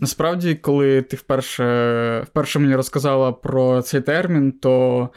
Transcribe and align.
Насправді, 0.00 0.54
коли 0.54 1.02
ти 1.02 1.16
вперше 1.16 2.20
вперше 2.20 2.58
мені 2.58 2.76
розказала 2.76 3.32
про 3.32 3.82
цей 3.82 4.00
термін, 4.00 4.52
то 4.52 5.08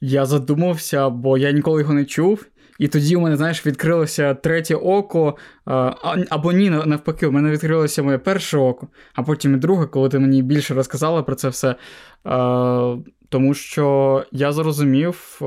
я 0.00 0.26
задумався, 0.26 1.08
бо 1.10 1.38
я 1.38 1.50
ніколи 1.50 1.80
його 1.80 1.94
не 1.94 2.04
чув. 2.04 2.46
І 2.78 2.88
тоді 2.88 3.16
у 3.16 3.20
мене, 3.20 3.36
знаєш, 3.36 3.66
відкрилося 3.66 4.34
третє 4.34 4.74
око, 4.74 5.36
або 6.30 6.52
ні, 6.52 6.70
навпаки, 6.70 7.26
у 7.26 7.32
мене 7.32 7.50
відкрилося 7.50 8.02
моє 8.02 8.18
перше 8.18 8.58
око, 8.58 8.88
а 9.14 9.22
потім 9.22 9.54
і 9.54 9.56
друге, 9.56 9.86
коли 9.86 10.08
ти 10.08 10.18
мені 10.18 10.42
більше 10.42 10.74
розказала 10.74 11.22
про 11.22 11.34
це 11.34 11.48
все. 11.48 11.74
Тому 13.28 13.54
що 13.54 14.24
я 14.32 14.52
зрозумів 14.52 15.40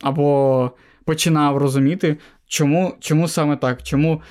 або 0.00 0.70
починав 1.04 1.56
розуміти, 1.56 2.16
чому 2.46 2.94
чому 3.00 3.28
саме 3.28 3.56
так, 3.56 3.82
чому 3.82 4.22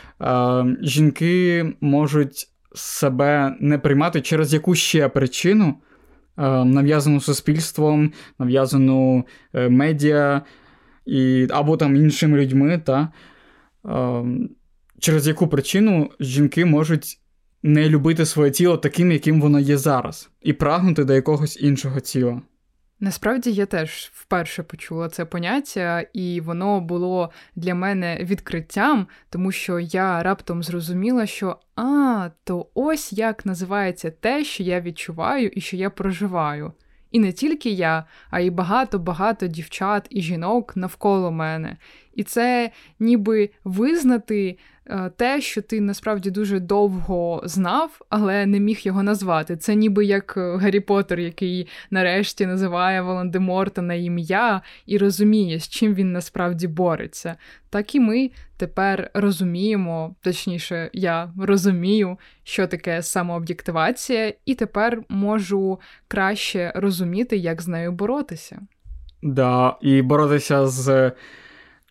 жінки 0.81 1.73
можуть 1.81 2.50
себе 2.75 3.55
не 3.59 3.77
приймати 3.77 4.21
через 4.21 4.53
яку 4.53 4.75
ще 4.75 5.09
причину, 5.09 5.75
нав'язану 6.38 7.21
суспільством, 7.21 8.12
нав'язану 8.39 9.25
е, 9.53 9.70
медіа 9.70 10.41
і, 11.05 11.48
або 11.49 11.77
там 11.77 11.95
іншими 11.95 12.38
людьми, 12.38 12.81
та, 12.85 13.12
е, 13.85 14.23
через 14.99 15.27
яку 15.27 15.48
причину 15.48 16.09
жінки 16.20 16.65
можуть 16.65 17.20
не 17.63 17.89
любити 17.89 18.26
своє 18.26 18.52
тіло 18.52 18.77
таким, 18.77 19.12
яким 19.12 19.41
воно 19.41 19.59
є 19.59 19.77
зараз, 19.77 20.29
і 20.41 20.53
прагнути 20.53 21.03
до 21.03 21.13
якогось 21.13 21.62
іншого 21.62 21.99
тіла. 21.99 22.41
Насправді 23.04 23.52
я 23.52 23.66
теж 23.66 24.12
вперше 24.14 24.64
почула 24.64 25.10
це 25.10 25.26
поняття, 25.26 26.05
і 26.14 26.41
воно 26.41 26.82
було 26.82 27.32
для 27.55 27.76
мене 27.76 28.18
відкриттям, 28.22 29.08
тому 29.30 29.52
що 29.52 29.80
я 29.80 30.24
раптом 30.24 30.64
зрозуміла, 30.64 31.26
що 31.26 31.58
а, 31.76 32.30
то 32.44 32.68
ось 32.74 33.14
як 33.14 33.46
називається 33.46 34.12
те, 34.12 34.44
що 34.44 34.64
я 34.64 34.82
відчуваю 34.82 35.48
і 35.48 35.62
що 35.62 35.77
я 35.77 35.90
проживаю. 35.90 36.74
І 37.12 37.20
не 37.20 37.32
тільки 37.32 37.70
я, 37.70 38.05
а 38.30 38.40
й 38.40 38.49
багато-багато 38.49 39.48
дівчат 39.48 40.08
і 40.10 40.21
жінок 40.21 40.76
навколо 40.76 41.32
мене. 41.32 41.77
І 42.13 42.23
це 42.23 42.71
ніби 42.99 43.49
визнати 43.63 44.57
Е, 44.91 45.12
те, 45.15 45.41
що 45.41 45.62
ти 45.62 45.81
насправді 45.81 46.31
дуже 46.31 46.59
довго 46.59 47.41
знав, 47.45 48.01
але 48.09 48.45
не 48.45 48.59
міг 48.59 48.79
його 48.84 49.03
назвати. 49.03 49.57
Це 49.57 49.76
ніби 49.76 50.05
як 50.05 50.34
е, 50.37 50.57
Гаррі 50.57 50.79
Поттер, 50.79 51.20
який 51.20 51.68
нарешті 51.91 52.45
називає 52.45 53.01
Волан-де-Морта 53.01 53.81
на 53.81 53.93
ім'я 53.93 54.62
і 54.85 54.98
розуміє, 54.98 55.59
з 55.59 55.70
чим 55.70 55.93
він 55.93 56.12
насправді 56.12 56.68
бореться. 56.68 57.35
Так 57.70 57.95
і 57.95 57.99
ми 57.99 58.31
тепер 58.57 59.12
розуміємо, 59.13 60.15
точніше, 60.21 60.90
я 60.93 61.34
розумію, 61.37 62.18
що 62.43 62.68
таке 62.68 63.01
самооб'єктивація, 63.01 64.34
і 64.46 64.56
тепер 64.56 65.01
можу 65.09 65.79
краще 66.07 66.72
розуміти, 66.75 67.38
як 67.38 67.62
з 67.62 67.68
нею 67.68 67.91
боротися. 67.91 68.59
Да, 69.23 69.78
і 69.81 70.01
боротися 70.01 70.68
з 70.68 71.12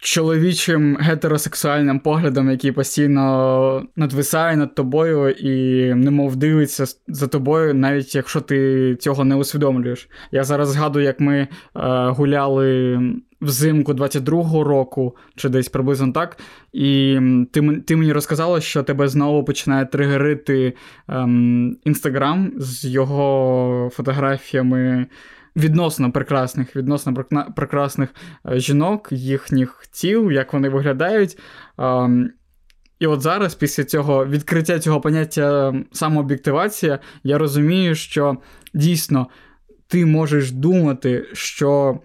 чоловічим 0.01 0.97
гетеросексуальним 1.01 2.01
поглядом, 2.01 2.51
який 2.51 2.73
постійно 2.73 3.87
надвисає 3.97 4.57
над 4.57 4.75
тобою 4.75 5.31
і 5.31 5.95
немов 5.95 6.37
дивиться 6.37 6.85
за 7.09 7.27
тобою, 7.27 7.75
навіть 7.75 8.15
якщо 8.15 8.41
ти 8.41 8.97
цього 9.01 9.25
не 9.25 9.35
усвідомлюєш. 9.35 10.09
Я 10.33 10.45
зараз 10.45 10.69
згадую, 10.69 11.05
як 11.05 11.21
ми 11.21 11.37
е, 11.37 11.49
гуляли. 12.09 13.01
Взимку 13.41 13.93
22-го 13.93 14.65
року, 14.65 15.17
чи 15.37 15.49
десь 15.49 15.69
приблизно 15.69 16.13
так, 16.13 16.39
і 16.73 17.19
ти 17.53 17.83
ти 17.87 17.97
мені 17.97 18.13
розказала, 18.13 18.61
що 18.61 18.83
тебе 18.83 19.09
знову 19.09 19.45
починає 19.45 19.87
тригерити 19.87 20.73
інстаграм 21.85 22.39
ем, 22.39 22.53
з 22.57 22.85
його 22.85 23.91
фотографіями 23.93 25.07
відносно 25.57 26.13
прекрасних, 26.13 26.77
відносно 26.77 27.15
прекрасних 27.57 28.09
е, 28.47 28.61
жінок, 28.61 29.09
їхніх 29.11 29.87
тіл, 29.93 30.31
як 30.31 30.53
вони 30.53 30.69
виглядають. 30.69 31.39
І 32.99 33.07
от 33.07 33.21
зараз, 33.21 33.55
після 33.55 33.85
цього 33.85 34.27
відкриття 34.27 34.79
цього 34.79 35.01
поняття 35.01 35.75
самооб'єктивація, 35.93 36.99
я 37.23 37.39
розумію, 37.39 37.95
що 37.95 38.37
дійсно 38.75 39.27
ти 39.87 40.07
можеш 40.07 40.51
думати, 40.51 41.27
що 41.33 42.01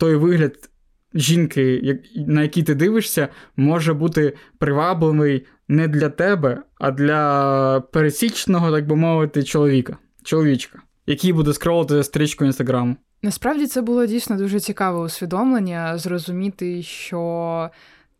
той 0.00 0.16
вигляд 0.16 0.70
жінки, 1.14 1.98
на 2.16 2.42
який 2.42 2.62
ти 2.62 2.74
дивишся, 2.74 3.28
може 3.56 3.94
бути 3.94 4.36
привабливий 4.58 5.46
не 5.68 5.88
для 5.88 6.08
тебе, 6.08 6.62
а 6.78 6.90
для 6.90 7.80
пересічного, 7.80 8.70
так 8.70 8.86
би 8.86 8.96
мовити, 8.96 9.42
чоловіка, 9.42 9.96
чоловічка 10.22 10.82
який 11.06 11.32
буде 11.32 11.52
скролити 11.52 12.04
стрічку 12.04 12.44
інстаграму. 12.44 12.96
Насправді 13.22 13.66
це 13.66 13.82
було 13.82 14.06
дійсно 14.06 14.36
дуже 14.36 14.60
цікаве 14.60 15.00
усвідомлення 15.00 15.98
зрозуміти, 15.98 16.82
що 16.82 17.70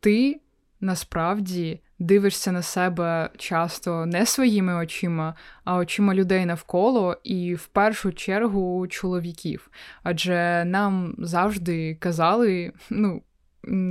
ти 0.00 0.40
насправді 0.80 1.80
дивишся 1.98 2.52
на 2.52 2.62
себе 2.62 3.30
часто 3.36 4.06
не 4.06 4.26
своїми 4.26 4.74
очима, 4.74 5.34
а 5.64 5.76
очима 5.76 6.14
людей 6.14 6.46
навколо, 6.46 7.16
і 7.24 7.54
в 7.54 7.66
першу 7.66 8.12
чергу 8.12 8.86
чоловіків. 8.86 9.70
Адже 10.02 10.64
нам 10.66 11.14
завжди 11.18 11.94
казали, 11.94 12.72
ну. 12.90 13.22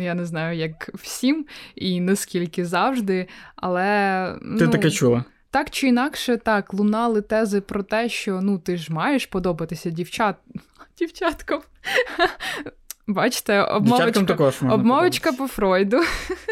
Я 0.01 0.13
не 0.13 0.25
знаю, 0.25 0.57
як 0.57 0.89
всім 0.93 1.45
і 1.75 2.01
наскільки 2.01 2.65
завжди, 2.65 3.27
але. 3.55 4.35
Ти 4.41 4.65
ну, 4.65 4.71
таке 4.71 4.91
чула? 4.91 5.23
Так 5.51 5.69
чи 5.69 5.87
інакше, 5.87 6.37
так, 6.37 6.73
лунали 6.73 7.21
тези 7.21 7.61
про 7.61 7.83
те, 7.83 8.09
що 8.09 8.41
ну 8.41 8.59
ти 8.59 8.77
ж 8.77 8.93
маєш 8.93 9.25
подобатися 9.25 9.89
дівчат... 9.89 10.35
дівчаткам. 10.97 11.61
Бачите, 13.07 13.63
обмовочка, 13.63 14.23
також 14.23 14.63
обмовочка 14.63 15.31
по 15.31 15.47
Фройду. 15.47 16.01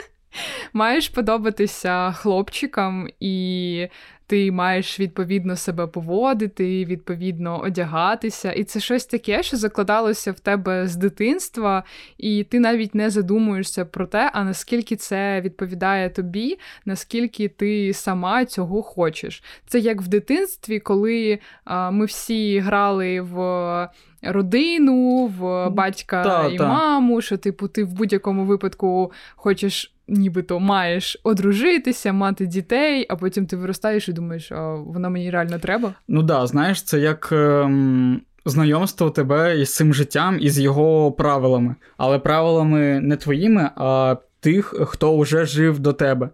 Маєш 0.73 1.09
подобатися 1.09 2.11
хлопчикам 2.11 3.07
і 3.19 3.87
ти 4.27 4.51
маєш 4.51 4.99
відповідно 4.99 5.55
себе 5.55 5.87
поводити, 5.87 6.85
відповідно 6.85 7.61
одягатися. 7.61 8.51
І 8.51 8.63
це 8.63 8.79
щось 8.79 9.05
таке, 9.05 9.43
що 9.43 9.57
закладалося 9.57 10.31
в 10.31 10.39
тебе 10.39 10.87
з 10.87 10.95
дитинства, 10.95 11.83
і 12.17 12.43
ти 12.43 12.59
навіть 12.59 12.95
не 12.95 13.09
задумуєшся 13.09 13.85
про 13.85 14.07
те, 14.07 14.31
а 14.33 14.43
наскільки 14.43 14.95
це 14.95 15.41
відповідає 15.41 16.09
тобі, 16.09 16.59
наскільки 16.85 17.47
ти 17.47 17.93
сама 17.93 18.45
цього 18.45 18.83
хочеш. 18.83 19.43
Це 19.67 19.79
як 19.79 20.01
в 20.01 20.07
дитинстві, 20.07 20.79
коли 20.79 21.39
а, 21.63 21.91
ми 21.91 22.05
всі 22.05 22.59
грали 22.59 23.21
в. 23.21 23.89
Родину, 24.21 25.25
в 25.39 25.69
батька 25.69 26.23
та, 26.23 26.47
і 26.47 26.57
та. 26.57 26.67
маму, 26.67 27.21
що, 27.21 27.37
типу, 27.37 27.67
ти 27.67 27.83
в 27.83 27.93
будь-якому 27.93 28.45
випадку 28.45 29.11
хочеш 29.35 29.93
нібито 30.07 30.59
маєш 30.59 31.17
одружитися, 31.23 32.13
мати 32.13 32.45
дітей, 32.45 33.05
а 33.09 33.15
потім 33.15 33.45
ти 33.45 33.55
виростаєш 33.55 34.09
і 34.09 34.13
думаєш, 34.13 34.51
а 34.51 34.73
воно 34.73 35.09
мені 35.09 35.31
реально 35.31 35.59
треба. 35.59 35.93
Ну 36.07 36.23
да, 36.23 36.47
знаєш, 36.47 36.83
це 36.83 36.99
як. 36.99 37.29
Ем... 37.31 38.21
Знайомство 38.45 39.09
тебе 39.09 39.59
із 39.59 39.75
цим 39.75 39.93
життям 39.93 40.37
і 40.41 40.49
з 40.49 40.59
його 40.59 41.11
правилами, 41.11 41.75
але 41.97 42.19
правилами 42.19 42.99
не 42.99 43.15
твоїми, 43.15 43.69
а 43.75 44.15
тих, 44.39 44.73
хто 44.85 45.19
вже 45.19 45.45
жив 45.45 45.79
до 45.79 45.93
тебе. 45.93 46.29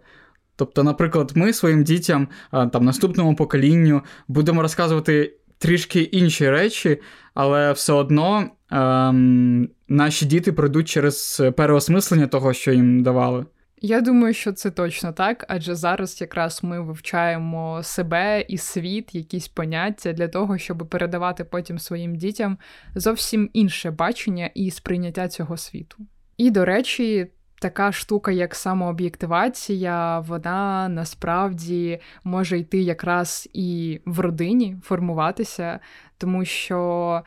Тобто, 0.56 0.82
наприклад, 0.82 1.32
ми 1.34 1.52
своїм 1.52 1.84
дітям, 1.84 2.28
там 2.50 2.84
наступному 2.84 3.36
поколінню, 3.36 4.02
будемо 4.28 4.62
розказувати 4.62 5.32
трішки 5.58 6.00
інші 6.00 6.50
речі, 6.50 7.00
але 7.34 7.72
все 7.72 7.92
одно 7.92 8.50
ем, 8.70 9.68
наші 9.88 10.26
діти 10.26 10.52
пройдуть 10.52 10.88
через 10.88 11.42
переосмислення 11.56 12.26
того, 12.26 12.52
що 12.52 12.72
їм 12.72 13.02
давали. 13.02 13.44
Я 13.86 14.00
думаю, 14.00 14.34
що 14.34 14.52
це 14.52 14.70
точно 14.70 15.12
так, 15.12 15.44
адже 15.48 15.74
зараз 15.74 16.20
якраз 16.20 16.60
ми 16.62 16.80
вивчаємо 16.80 17.82
себе 17.82 18.44
і 18.48 18.58
світ, 18.58 19.14
якісь 19.14 19.48
поняття 19.48 20.12
для 20.12 20.28
того, 20.28 20.58
щоб 20.58 20.88
передавати 20.90 21.44
потім 21.44 21.78
своїм 21.78 22.16
дітям 22.16 22.58
зовсім 22.94 23.50
інше 23.52 23.90
бачення 23.90 24.50
і 24.54 24.70
сприйняття 24.70 25.28
цього 25.28 25.56
світу. 25.56 25.96
І, 26.36 26.50
до 26.50 26.64
речі, 26.64 27.26
така 27.64 27.92
штука, 27.92 28.32
як 28.32 28.54
самооб'єктивація, 28.54 30.18
вона 30.18 30.88
насправді 30.88 32.00
може 32.24 32.58
йти 32.58 32.78
якраз 32.78 33.48
і 33.52 34.00
в 34.06 34.20
родині 34.20 34.76
формуватися, 34.82 35.80
тому 36.18 36.44
що 36.44 37.22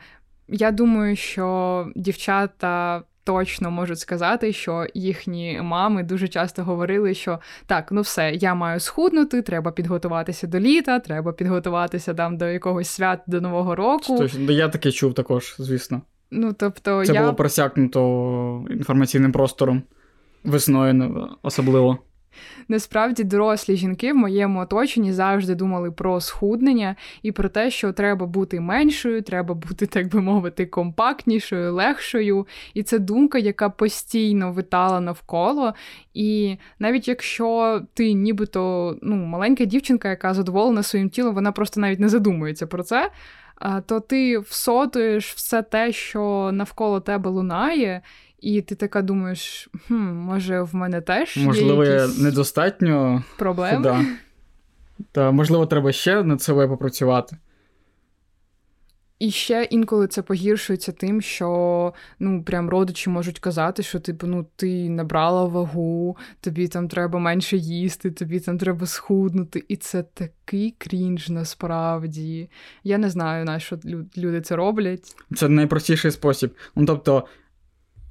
я 0.48 0.70
думаю, 0.70 1.16
що 1.16 1.86
дівчата 1.96 3.02
точно 3.24 3.70
можуть 3.70 3.98
сказати, 3.98 4.52
що 4.52 4.86
їхні 4.94 5.60
мами 5.62 6.02
дуже 6.02 6.28
часто 6.28 6.64
говорили, 6.64 7.14
що 7.14 7.38
так, 7.66 7.92
ну 7.92 8.00
все, 8.00 8.32
я 8.34 8.54
маю 8.54 8.80
схуднути, 8.80 9.42
треба 9.42 9.72
підготуватися 9.72 10.46
до 10.46 10.60
літа, 10.60 10.98
треба 10.98 11.32
підготуватися 11.32 12.14
там 12.14 12.36
до 12.36 12.46
якогось 12.46 12.88
свят 12.88 13.20
до 13.26 13.40
Нового 13.40 13.74
року. 13.74 14.18
Точно, 14.18 14.52
я 14.52 14.68
таке 14.68 14.92
чув 14.92 15.14
також, 15.14 15.56
звісно. 15.58 16.02
Ну, 16.30 16.52
тобто, 16.52 17.04
Це 17.06 17.12
я... 17.12 17.20
було 17.20 17.34
просякнуто 17.34 18.64
інформаційним 18.70 19.32
простором 19.32 19.82
весною 20.44 21.28
особливо. 21.42 21.98
Насправді, 22.68 23.24
дорослі 23.24 23.76
жінки 23.76 24.12
в 24.12 24.16
моєму 24.16 24.60
оточенні 24.60 25.12
завжди 25.12 25.54
думали 25.54 25.90
про 25.90 26.20
схуднення 26.20 26.96
і 27.22 27.32
про 27.32 27.48
те, 27.48 27.70
що 27.70 27.92
треба 27.92 28.26
бути 28.26 28.60
меншою, 28.60 29.22
треба 29.22 29.54
бути, 29.54 29.86
так 29.86 30.08
би 30.08 30.20
мовити, 30.20 30.66
компактнішою, 30.66 31.74
легшою. 31.74 32.46
І 32.74 32.82
це 32.82 32.98
думка, 32.98 33.38
яка 33.38 33.70
постійно 33.70 34.52
витала 34.52 35.00
навколо. 35.00 35.74
І 36.14 36.56
навіть 36.78 37.08
якщо 37.08 37.80
ти 37.94 38.12
нібито 38.12 38.96
ну, 39.02 39.16
маленька 39.16 39.64
дівчинка, 39.64 40.08
яка 40.08 40.34
задоволена 40.34 40.82
своїм 40.82 41.10
тілом, 41.10 41.34
вона 41.34 41.52
просто 41.52 41.80
навіть 41.80 42.00
не 42.00 42.08
задумується 42.08 42.66
про 42.66 42.82
це. 42.82 43.10
То 43.86 44.00
ти 44.00 44.38
всотуєш 44.38 45.34
все 45.34 45.62
те, 45.62 45.92
що 45.92 46.50
навколо 46.52 47.00
тебе 47.00 47.30
лунає, 47.30 48.02
і 48.40 48.62
ти 48.62 48.74
така 48.74 49.02
думаєш, 49.02 49.68
хм, 49.86 49.94
може, 50.14 50.62
в 50.62 50.74
мене 50.74 51.00
теж 51.00 51.36
можливо, 51.36 51.84
є 51.84 51.90
якісь 51.90 52.18
недостатньо 52.20 53.24
проблеми. 53.38 53.82
Да. 53.82 54.04
Та 55.12 55.30
можливо, 55.30 55.66
треба 55.66 55.92
ще 55.92 56.22
над 56.22 56.42
собою 56.42 56.68
попрацювати. 56.68 57.36
І 59.18 59.30
ще 59.30 59.62
інколи 59.70 60.06
це 60.06 60.22
погіршується 60.22 60.92
тим, 60.92 61.22
що 61.22 61.92
ну 62.18 62.42
прям 62.42 62.70
родичі 62.70 63.10
можуть 63.10 63.38
казати, 63.38 63.82
що 63.82 64.00
типу, 64.00 64.26
ну 64.26 64.46
ти 64.56 64.90
набрала 64.90 65.44
вагу, 65.44 66.16
тобі 66.40 66.68
там 66.68 66.88
треба 66.88 67.18
менше 67.18 67.56
їсти, 67.56 68.10
тобі 68.10 68.40
там 68.40 68.58
треба 68.58 68.86
схуднути. 68.86 69.64
І 69.68 69.76
це 69.76 70.02
такий 70.02 70.74
крінж 70.78 71.28
насправді. 71.28 72.50
Я 72.84 72.98
не 72.98 73.10
знаю, 73.10 73.44
на 73.44 73.58
що 73.58 73.78
люди 74.16 74.40
це 74.40 74.56
роблять. 74.56 75.16
Це 75.36 75.48
найпростіший 75.48 76.10
спосіб. 76.10 76.54
Ну 76.76 76.86
тобто. 76.86 77.26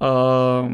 А, 0.00 0.68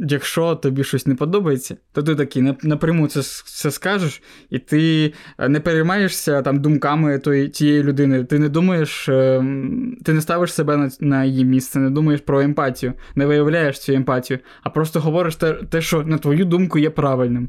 Якщо 0.00 0.54
тобі 0.54 0.84
щось 0.84 1.06
не 1.06 1.14
подобається, 1.14 1.76
то 1.92 2.02
ти 2.02 2.14
такий 2.14 2.54
напряму 2.62 3.08
це 3.08 3.22
це 3.44 3.70
скажеш, 3.70 4.22
і 4.50 4.58
ти 4.58 5.12
е, 5.38 5.48
не 5.48 5.60
переймаєшся 5.60 6.42
там 6.42 6.60
думками 6.60 7.18
тої, 7.18 7.48
тієї 7.48 7.82
людини. 7.82 8.24
Ти 8.24 8.38
не 8.38 8.48
думаєш, 8.48 9.08
ем, 9.08 9.98
ти 10.04 10.12
не 10.12 10.20
ставиш 10.20 10.52
себе 10.52 10.76
на 10.76 10.90
на 11.00 11.24
її 11.24 11.44
місце, 11.44 11.78
не 11.78 11.90
думаєш 11.90 12.20
про 12.20 12.40
емпатію, 12.40 12.92
не 13.14 13.26
виявляєш 13.26 13.78
цю 13.78 13.92
емпатію, 13.92 14.38
а 14.62 14.70
просто 14.70 15.00
говориш 15.00 15.36
те, 15.36 15.52
те, 15.52 15.80
що 15.82 16.02
на 16.02 16.18
твою 16.18 16.44
думку 16.44 16.78
є 16.78 16.90
правильним. 16.90 17.48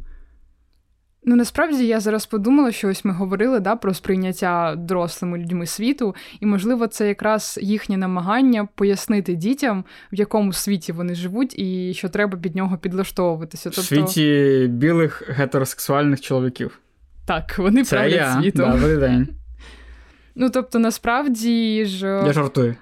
Ну 1.23 1.35
насправді 1.35 1.87
я 1.87 1.99
зараз 1.99 2.25
подумала, 2.25 2.71
що 2.71 2.87
ось 2.87 3.05
ми 3.05 3.13
говорили 3.13 3.59
да, 3.59 3.75
про 3.75 3.93
сприйняття 3.93 4.75
дорослими 4.75 5.37
людьми 5.37 5.65
світу, 5.65 6.15
і, 6.39 6.45
можливо, 6.45 6.87
це 6.87 7.07
якраз 7.07 7.59
їхнє 7.61 7.97
намагання 7.97 8.67
пояснити 8.75 9.33
дітям, 9.35 9.85
в 10.11 10.15
якому 10.15 10.53
світі 10.53 10.91
вони 10.91 11.15
живуть, 11.15 11.59
і 11.59 11.93
що 11.93 12.09
треба 12.09 12.37
під 12.37 12.55
нього 12.55 12.77
підлаштовуватися. 12.77 13.69
Тобто... 13.69 13.81
В 13.81 13.85
світі 13.85 14.67
білих 14.69 15.29
гетеросексуальних 15.29 16.21
чоловіків. 16.21 16.79
Так, 17.25 17.57
вони 17.57 17.83
це 17.83 17.95
правлять 17.95 18.15
я. 18.15 18.41
світом. 18.41 18.71
Добрий 18.71 18.97
день. 18.97 19.27
Ну 20.35 20.49
тобто, 20.49 20.79
насправді 20.79 21.85
ж. 21.85 22.07
Я 22.07 22.33
жартую 22.33 22.75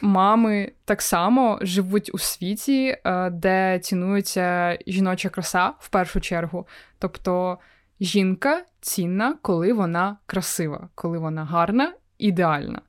мами 0.00 0.72
так 0.84 1.02
само 1.02 1.58
живуть 1.62 2.10
у 2.14 2.18
світі, 2.18 2.96
е, 3.04 3.30
де 3.30 3.78
цінується 3.78 4.78
жіноча 4.86 5.28
краса 5.28 5.72
в 5.78 5.88
першу 5.88 6.20
чергу. 6.20 6.66
Тобто 6.98 7.58
жінка 8.00 8.62
цінна, 8.80 9.34
коли 9.42 9.72
вона 9.72 10.16
красива, 10.26 10.88
коли 10.94 11.18
вона 11.18 11.44
гарна, 11.44 11.92
ідеальна. 12.18 12.80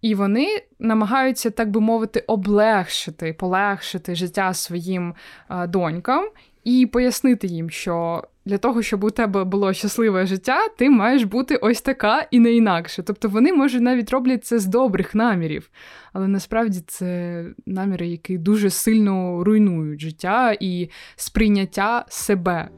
І 0.00 0.14
вони 0.14 0.62
намагаються, 0.78 1.50
так 1.50 1.70
би 1.70 1.80
мовити, 1.80 2.24
облегшити, 2.26 3.32
полегшити 3.32 4.14
життя 4.14 4.54
своїм 4.54 5.14
е, 5.50 5.66
донькам 5.66 6.28
і 6.64 6.86
пояснити 6.86 7.46
їм, 7.46 7.70
що 7.70 8.24
для 8.50 8.58
того, 8.58 8.82
щоб 8.82 9.04
у 9.04 9.10
тебе 9.10 9.44
було 9.44 9.72
щасливе 9.72 10.26
життя, 10.26 10.68
ти 10.78 10.90
маєш 10.90 11.24
бути 11.24 11.56
ось 11.56 11.80
така 11.80 12.26
і 12.30 12.38
не 12.38 12.52
інакше. 12.52 13.02
Тобто 13.02 13.28
вони, 13.28 13.52
може, 13.52 13.80
навіть 13.80 14.10
роблять 14.10 14.44
це 14.44 14.58
з 14.58 14.66
добрих 14.66 15.14
намірів, 15.14 15.70
але 16.12 16.28
насправді 16.28 16.82
це 16.86 17.44
наміри, 17.66 18.08
які 18.08 18.38
дуже 18.38 18.70
сильно 18.70 19.44
руйнують 19.44 20.00
життя 20.00 20.56
і 20.60 20.90
сприйняття 21.16 22.04
себе. 22.08 22.68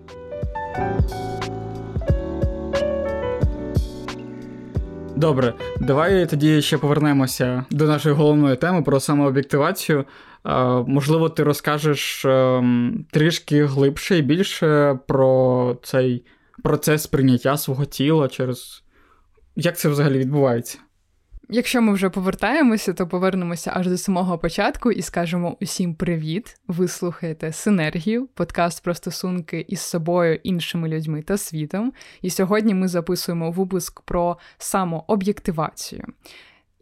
Добре, 5.16 5.54
давай 5.80 6.26
тоді 6.26 6.62
ще 6.62 6.78
повернемося 6.78 7.64
до 7.70 7.86
нашої 7.86 8.14
головної 8.14 8.56
теми 8.56 8.82
про 8.82 9.00
самооб'єктивацію. 9.00 10.04
Можливо, 10.86 11.28
ти 11.28 11.42
розкажеш 11.42 12.24
ем, 12.24 13.06
трішки 13.10 13.64
глибше 13.64 14.18
і 14.18 14.22
більше 14.22 14.98
про 15.06 15.76
цей 15.82 16.24
процес 16.62 17.06
прийняття 17.06 17.56
свого 17.56 17.84
тіла 17.84 18.28
через 18.28 18.82
як 19.56 19.78
це 19.78 19.88
взагалі 19.88 20.18
відбувається? 20.18 20.78
Якщо 21.48 21.82
ми 21.82 21.92
вже 21.92 22.10
повертаємося, 22.10 22.92
то 22.92 23.08
повернемося 23.08 23.72
аж 23.74 23.88
до 23.88 23.98
самого 23.98 24.38
початку 24.38 24.92
і 24.92 25.02
скажемо 25.02 25.56
усім 25.60 25.94
привіт! 25.94 26.56
Ви 26.68 26.88
слухаєте 26.88 27.52
Синергію, 27.52 28.26
подкаст 28.26 28.82
про 28.82 28.94
стосунки 28.94 29.64
із 29.68 29.80
собою, 29.80 30.40
іншими 30.42 30.88
людьми 30.88 31.22
та 31.22 31.38
світом. 31.38 31.92
І 32.22 32.30
сьогодні 32.30 32.74
ми 32.74 32.88
записуємо 32.88 33.50
випуск 33.50 34.00
про 34.00 34.38
самооб'єктивацію. 34.58 36.04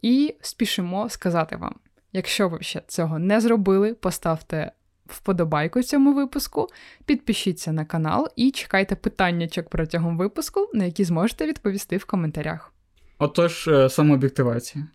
І 0.01 0.35
спішимо 0.41 1.09
сказати 1.09 1.55
вам: 1.55 1.75
якщо 2.13 2.49
ви 2.49 2.57
ще 2.61 2.81
цього 2.87 3.19
не 3.19 3.41
зробили, 3.41 3.93
поставте 3.93 4.71
вподобайку 5.05 5.83
цьому 5.83 6.13
випуску, 6.13 6.67
підпишіться 7.05 7.71
на 7.71 7.85
канал 7.85 8.27
і 8.35 8.51
чекайте 8.51 8.95
питаннячок 8.95 9.69
протягом 9.69 10.17
випуску, 10.17 10.69
на 10.73 10.85
які 10.85 11.03
зможете 11.03 11.47
відповісти 11.47 11.97
в 11.97 12.05
коментарях. 12.05 12.73
Отож, 13.17 13.67
е, 13.67 13.89
самооб'єктивація. 13.89 14.87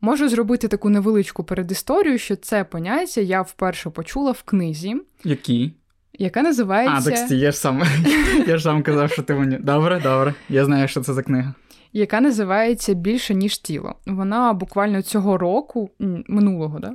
Можу 0.00 0.28
зробити 0.28 0.68
таку 0.68 0.88
невеличку 0.90 1.44
передісторію, 1.44 2.18
що 2.18 2.36
це 2.36 2.64
поняття 2.64 3.20
я 3.20 3.42
вперше 3.42 3.90
почула 3.90 4.32
в 4.32 4.42
книзі. 4.42 4.96
Які? 5.24 5.72
Яка 6.12 6.42
називається. 6.42 7.10
А, 7.10 7.14
так 7.14 7.30
я 7.30 7.52
ж 7.52 7.58
сам 7.58 7.82
я 8.46 8.56
ж 8.56 8.62
сам 8.62 8.82
казав, 8.82 9.12
що 9.12 9.22
ти 9.22 9.34
мені. 9.34 9.56
Добре, 9.56 10.00
добре. 10.00 10.34
Я 10.48 10.64
знаю, 10.64 10.88
що 10.88 11.00
це 11.00 11.12
за 11.14 11.22
книга. 11.22 11.54
Яка 11.92 12.20
називається 12.20 12.94
Більше, 12.94 13.34
ніж 13.34 13.58
тіло. 13.58 13.94
Вона 14.06 14.52
буквально 14.52 15.02
цього 15.02 15.38
року, 15.38 15.90
минулого, 16.28 16.78
да? 16.78 16.92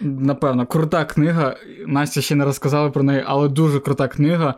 Напевно, 0.00 0.66
крута 0.66 1.04
книга. 1.04 1.56
Настя 1.86 2.20
ще 2.20 2.34
не 2.34 2.44
розказала 2.44 2.90
про 2.90 3.02
неї, 3.02 3.22
але 3.26 3.48
дуже 3.48 3.80
крута 3.80 4.08
книга. 4.08 4.54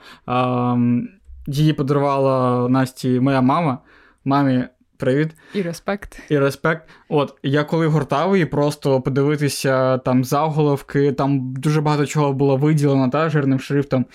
Її 1.47 1.73
подарувала 1.73 2.69
Насті 2.69 3.21
моя 3.21 3.41
мама. 3.41 3.79
Мамі 4.25 4.65
Привіт. 4.99 5.31
І 5.55 5.63
респект. 5.63 6.23
І 6.29 6.39
респект. 6.39 6.89
От 7.09 7.35
я 7.43 7.65
коли 7.65 7.87
гортав 7.87 8.37
її, 8.37 8.47
просто 8.47 9.01
подивитися 9.01 9.99
там 9.99 10.25
заголовки, 10.25 11.13
там 11.13 11.53
дуже 11.55 11.81
багато 11.81 12.07
чого 12.07 12.33
було 12.33 12.57
виділено 12.57 13.09
та 13.09 13.29
жирним 13.29 13.61
шрифтом. 13.61 14.07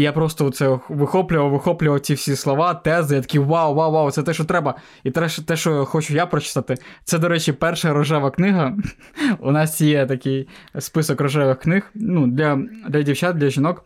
І 0.00 0.02
я 0.02 0.12
просто 0.12 0.50
це 0.50 0.78
вихоплював, 0.88 1.50
вихоплював 1.50 2.00
ці 2.00 2.14
всі 2.14 2.36
слова, 2.36 2.74
тези, 2.74 3.14
я 3.14 3.20
такий 3.20 3.40
вау, 3.40 3.74
вау, 3.74 3.92
вау, 3.92 4.10
це 4.10 4.22
те, 4.22 4.34
що 4.34 4.44
треба. 4.44 4.74
І 5.04 5.10
те, 5.10 5.56
що 5.56 5.84
хочу 5.84 6.14
я 6.14 6.26
прочитати. 6.26 6.74
Це, 7.04 7.18
до 7.18 7.28
речі, 7.28 7.52
перша 7.52 7.92
рожева 7.92 8.30
книга. 8.30 8.76
У 9.38 9.52
нас 9.52 9.80
є 9.80 10.06
такий 10.06 10.48
список 10.78 11.20
рожевих 11.20 11.58
книг 11.58 11.90
ну, 11.94 12.26
для 12.26 12.62
для 12.88 13.02
дівчат, 13.02 13.36
для 13.36 13.50
жінок, 13.50 13.84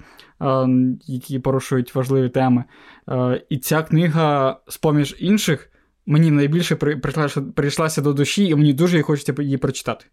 які 1.06 1.38
порушують 1.38 1.94
важливі 1.94 2.28
теми. 2.28 2.64
І 3.48 3.58
ця 3.58 3.82
книга, 3.82 4.56
з-поміж 4.68 5.16
інших, 5.18 5.70
мені 6.06 6.30
найбільше 6.30 6.76
прийшлася 7.54 8.00
до 8.00 8.12
душі, 8.12 8.46
і 8.46 8.54
мені 8.54 8.72
дуже 8.72 9.02
хочеться 9.02 9.42
її 9.42 9.56
прочитати. 9.56 10.06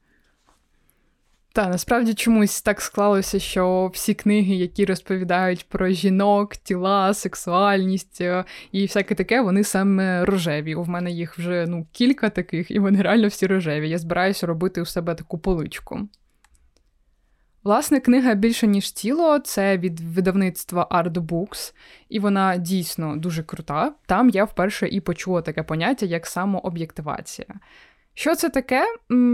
Та 1.53 1.67
насправді 1.67 2.13
чомусь 2.13 2.61
так 2.61 2.81
склалося, 2.81 3.39
що 3.39 3.91
всі 3.93 4.13
книги, 4.13 4.55
які 4.55 4.85
розповідають 4.85 5.69
про 5.69 5.89
жінок, 5.89 6.55
тіла, 6.55 7.13
сексуальність 7.13 8.21
е, 8.21 8.43
і 8.71 8.81
всяке 8.81 9.15
таке, 9.15 9.41
вони 9.41 9.63
саме 9.63 10.25
рожеві. 10.25 10.75
У 10.75 10.85
мене 10.85 11.11
їх 11.11 11.37
вже 11.37 11.65
ну, 11.67 11.87
кілька 11.91 12.29
таких, 12.29 12.71
і 12.71 12.79
вони 12.79 13.01
реально 13.01 13.27
всі 13.27 13.47
рожеві. 13.47 13.89
Я 13.89 13.97
збираюся 13.97 14.47
робити 14.47 14.81
у 14.81 14.85
себе 14.85 15.15
таку 15.15 15.39
поличку. 15.39 15.99
Власне, 17.63 17.99
книга 17.99 18.33
більше, 18.33 18.67
ніж 18.67 18.91
тіло, 18.91 19.39
це 19.39 19.77
від 19.77 19.99
видавництва 19.99 20.87
Art 20.91 21.13
Books, 21.13 21.73
і 22.09 22.19
вона 22.19 22.57
дійсно 22.57 23.17
дуже 23.17 23.43
крута. 23.43 23.93
Там 24.05 24.29
я 24.29 24.43
вперше 24.43 24.87
і 24.87 25.01
почула 25.01 25.41
таке 25.41 25.63
поняття, 25.63 26.05
як 26.05 26.27
самооб'єктивація. 26.27 27.47
Що 28.13 28.35
це 28.35 28.49
таке? 28.49 28.85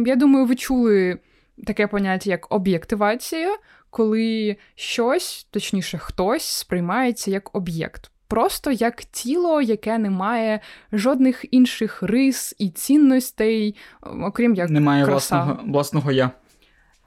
Я 0.05 0.15
думаю, 0.15 0.45
ви 0.45 0.55
чули 0.55 1.19
таке 1.65 1.87
поняття, 1.87 2.29
як 2.29 2.51
об'єктивація, 2.51 3.57
коли 3.89 4.57
щось, 4.75 5.47
точніше, 5.51 5.97
хтось 5.97 6.45
сприймається 6.45 7.31
як 7.31 7.55
об'єкт. 7.55 8.11
Просто 8.27 8.71
як 8.71 9.03
тіло, 9.03 9.61
яке 9.61 9.97
не 9.97 10.09
має 10.09 10.59
жодних 10.91 11.45
інших 11.51 12.03
рис 12.03 12.55
і 12.57 12.69
цінностей, 12.69 13.75
окрім 14.01 14.55
як 14.55 14.69
немає 14.69 15.05
краса. 15.05 15.43
власного 15.43 15.71
власного 15.71 16.11
я. 16.11 16.31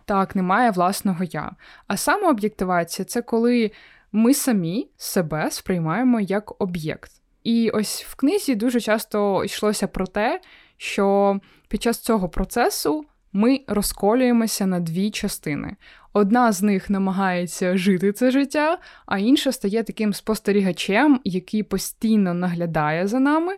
Так, 0.05 0.37
немає 0.37 0.71
власного 0.71 1.25
я. 1.25 1.53
А 1.87 1.97
самооб'єктивація 1.97 3.07
це 3.07 3.23
коли 3.23 3.71
ми 4.13 4.35
самі 4.35 4.91
себе 4.97 5.51
сприймаємо 5.51 6.21
як 6.21 6.63
об'єкт. 6.63 7.13
І 7.45 7.71
ось 7.71 8.05
в 8.05 8.15
книзі 8.15 8.55
дуже 8.55 8.81
часто 8.81 9.45
йшлося 9.45 9.87
про 9.87 10.07
те, 10.07 10.41
що 10.77 11.37
під 11.69 11.83
час 11.83 11.99
цього 11.99 12.29
процесу 12.29 13.05
ми 13.33 13.61
розколюємося 13.67 14.67
на 14.67 14.81
дві 14.81 15.11
частини. 15.11 15.77
Одна 16.13 16.53
з 16.53 16.63
них 16.63 16.91
намагається 16.91 17.77
жити 17.77 18.13
це 18.13 18.31
життя, 18.31 18.79
а 19.07 19.19
інша 19.19 19.53
стає 19.53 19.83
таким 19.83 20.13
спостерігачем, 20.13 21.21
який 21.25 21.63
постійно 21.63 22.35
наглядає 22.35 23.07
за 23.07 23.21
нами. 23.21 23.57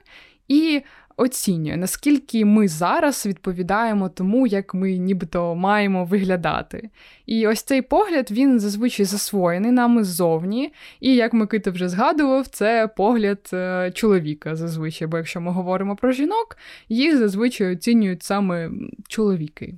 І 0.48 0.82
оцінює, 1.16 1.76
наскільки 1.76 2.44
ми 2.44 2.68
зараз 2.68 3.26
відповідаємо 3.26 4.08
тому, 4.08 4.46
як 4.46 4.74
ми 4.74 4.96
нібито 4.96 5.54
маємо 5.54 6.04
виглядати. 6.04 6.90
І 7.26 7.46
ось 7.46 7.62
цей 7.62 7.82
погляд 7.82 8.30
він 8.30 8.60
зазвичай 8.60 9.06
засвоєний 9.06 9.70
нами 9.70 10.04
ззовні. 10.04 10.72
І 11.00 11.14
як 11.14 11.32
Микита 11.32 11.70
вже 11.70 11.88
згадував, 11.88 12.46
це 12.46 12.88
погляд 12.96 13.50
е, 13.52 13.90
чоловіка 13.94 14.56
зазвичай. 14.56 15.08
Бо 15.08 15.16
якщо 15.16 15.40
ми 15.40 15.52
говоримо 15.52 15.96
про 15.96 16.12
жінок, 16.12 16.56
їх 16.88 17.16
зазвичай 17.16 17.72
оцінюють 17.72 18.22
саме 18.22 18.70
чоловіки. 19.08 19.74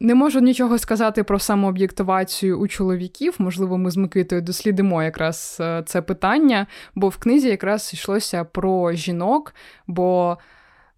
Не 0.00 0.14
можу 0.14 0.40
нічого 0.40 0.78
сказати 0.78 1.22
про 1.22 1.38
самооб'єктивацію 1.38 2.58
у 2.58 2.68
чоловіків. 2.68 3.34
Можливо, 3.38 3.78
ми 3.78 3.90
з 3.90 3.96
Микитою 3.96 4.42
дослідимо 4.42 5.02
якраз 5.02 5.56
е, 5.60 5.82
це 5.86 6.02
питання, 6.02 6.66
бо 6.94 7.08
в 7.08 7.16
книзі 7.16 7.48
якраз 7.48 7.90
йшлося 7.94 8.44
про 8.44 8.92
жінок. 8.92 9.54
Бо, 9.86 10.38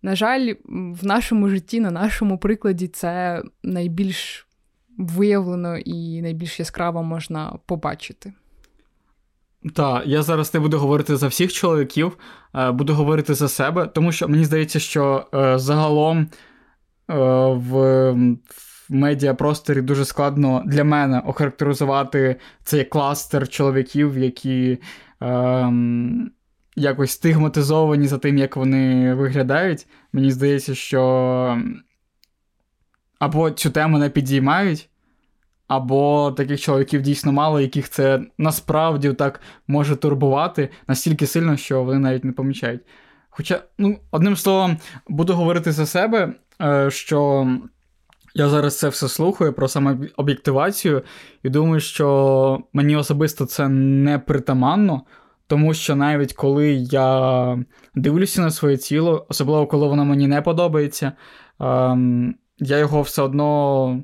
на 0.03 0.17
жаль, 0.17 0.55
в 0.69 1.07
нашому 1.07 1.49
житті, 1.49 1.81
на 1.81 1.91
нашому 1.91 2.39
прикладі, 2.39 2.89
це 2.89 3.43
найбільш 3.63 4.47
виявлено 4.99 5.79
і 5.79 6.23
найбільш 6.23 6.59
яскраво 6.59 7.03
можна 7.03 7.59
побачити. 7.67 8.33
Так, 9.75 10.03
я 10.07 10.23
зараз 10.23 10.55
не 10.55 10.61
буду 10.61 10.79
говорити 10.79 11.17
за 11.17 11.29
всіх 11.29 11.53
чоловіків, 11.53 12.19
е, 12.55 12.71
буду 12.71 12.95
говорити 12.95 13.35
за 13.35 13.49
себе, 13.49 13.87
тому 13.87 14.13
що 14.13 14.29
мені 14.29 14.45
здається, 14.45 14.81
що 14.81 15.27
е, 15.35 15.59
загалом 15.59 16.29
в 17.09 18.15
в 18.91 18.95
медіапросторі 18.95 19.81
дуже 19.81 20.05
складно 20.05 20.63
для 20.67 20.85
мене 20.85 21.23
охарактеризувати 21.27 22.37
цей 22.65 22.85
кластер 22.85 23.49
чоловіків, 23.49 24.19
які 24.19 24.79
ем, 25.21 26.31
якось 26.77 27.11
стигматизовані 27.11 28.07
за 28.07 28.19
тим, 28.19 28.39
як 28.39 28.57
вони 28.57 29.15
виглядають. 29.15 29.87
Мені 30.13 30.31
здається, 30.31 30.75
що 30.75 31.63
або 33.19 33.51
цю 33.51 33.71
тему 33.71 33.99
не 33.99 34.11
підіймають, 34.11 34.89
або 35.69 36.33
таких 36.37 36.61
чоловіків 36.61 37.03
дійсно 37.03 37.33
мало, 37.33 37.61
яких 37.61 37.89
це 37.89 38.21
насправді 38.39 39.13
так 39.13 39.41
може 39.67 39.97
турбувати 39.97 40.69
настільки 40.89 41.27
сильно, 41.27 41.57
що 41.57 41.85
вони 41.85 41.99
навіть 41.99 42.25
не 42.25 42.33
помічають. 42.33 42.83
Хоча, 43.29 43.63
ну, 43.79 43.99
одним 44.11 44.37
словом, 44.37 44.77
буду 45.09 45.35
говорити 45.35 45.73
за 45.73 45.87
себе, 45.87 46.33
е, 46.63 46.91
що. 46.91 47.49
Я 48.35 48.49
зараз 48.49 48.79
це 48.79 48.89
все 48.89 49.09
слухаю 49.09 49.53
про 49.53 49.69
самооб'єктивацію 49.69 51.03
і 51.43 51.49
думаю, 51.49 51.81
що 51.81 52.59
мені 52.73 52.97
особисто 52.97 53.47
це 53.47 53.69
не 53.69 54.19
притаманно, 54.19 55.03
тому 55.47 55.75
що 55.75 55.97
навіть 55.97 56.33
коли 56.33 56.73
я 56.73 57.59
дивлюся 57.95 58.41
на 58.41 58.51
своє 58.51 58.77
тіло, 58.77 59.27
особливо 59.29 59.67
коли 59.67 59.87
воно 59.87 60.05
мені 60.05 60.27
не 60.27 60.43
подобається, 60.43 61.13
ем, 61.61 62.35
я 62.59 62.79
його 62.79 63.03
все 63.03 63.23
одно 63.23 64.03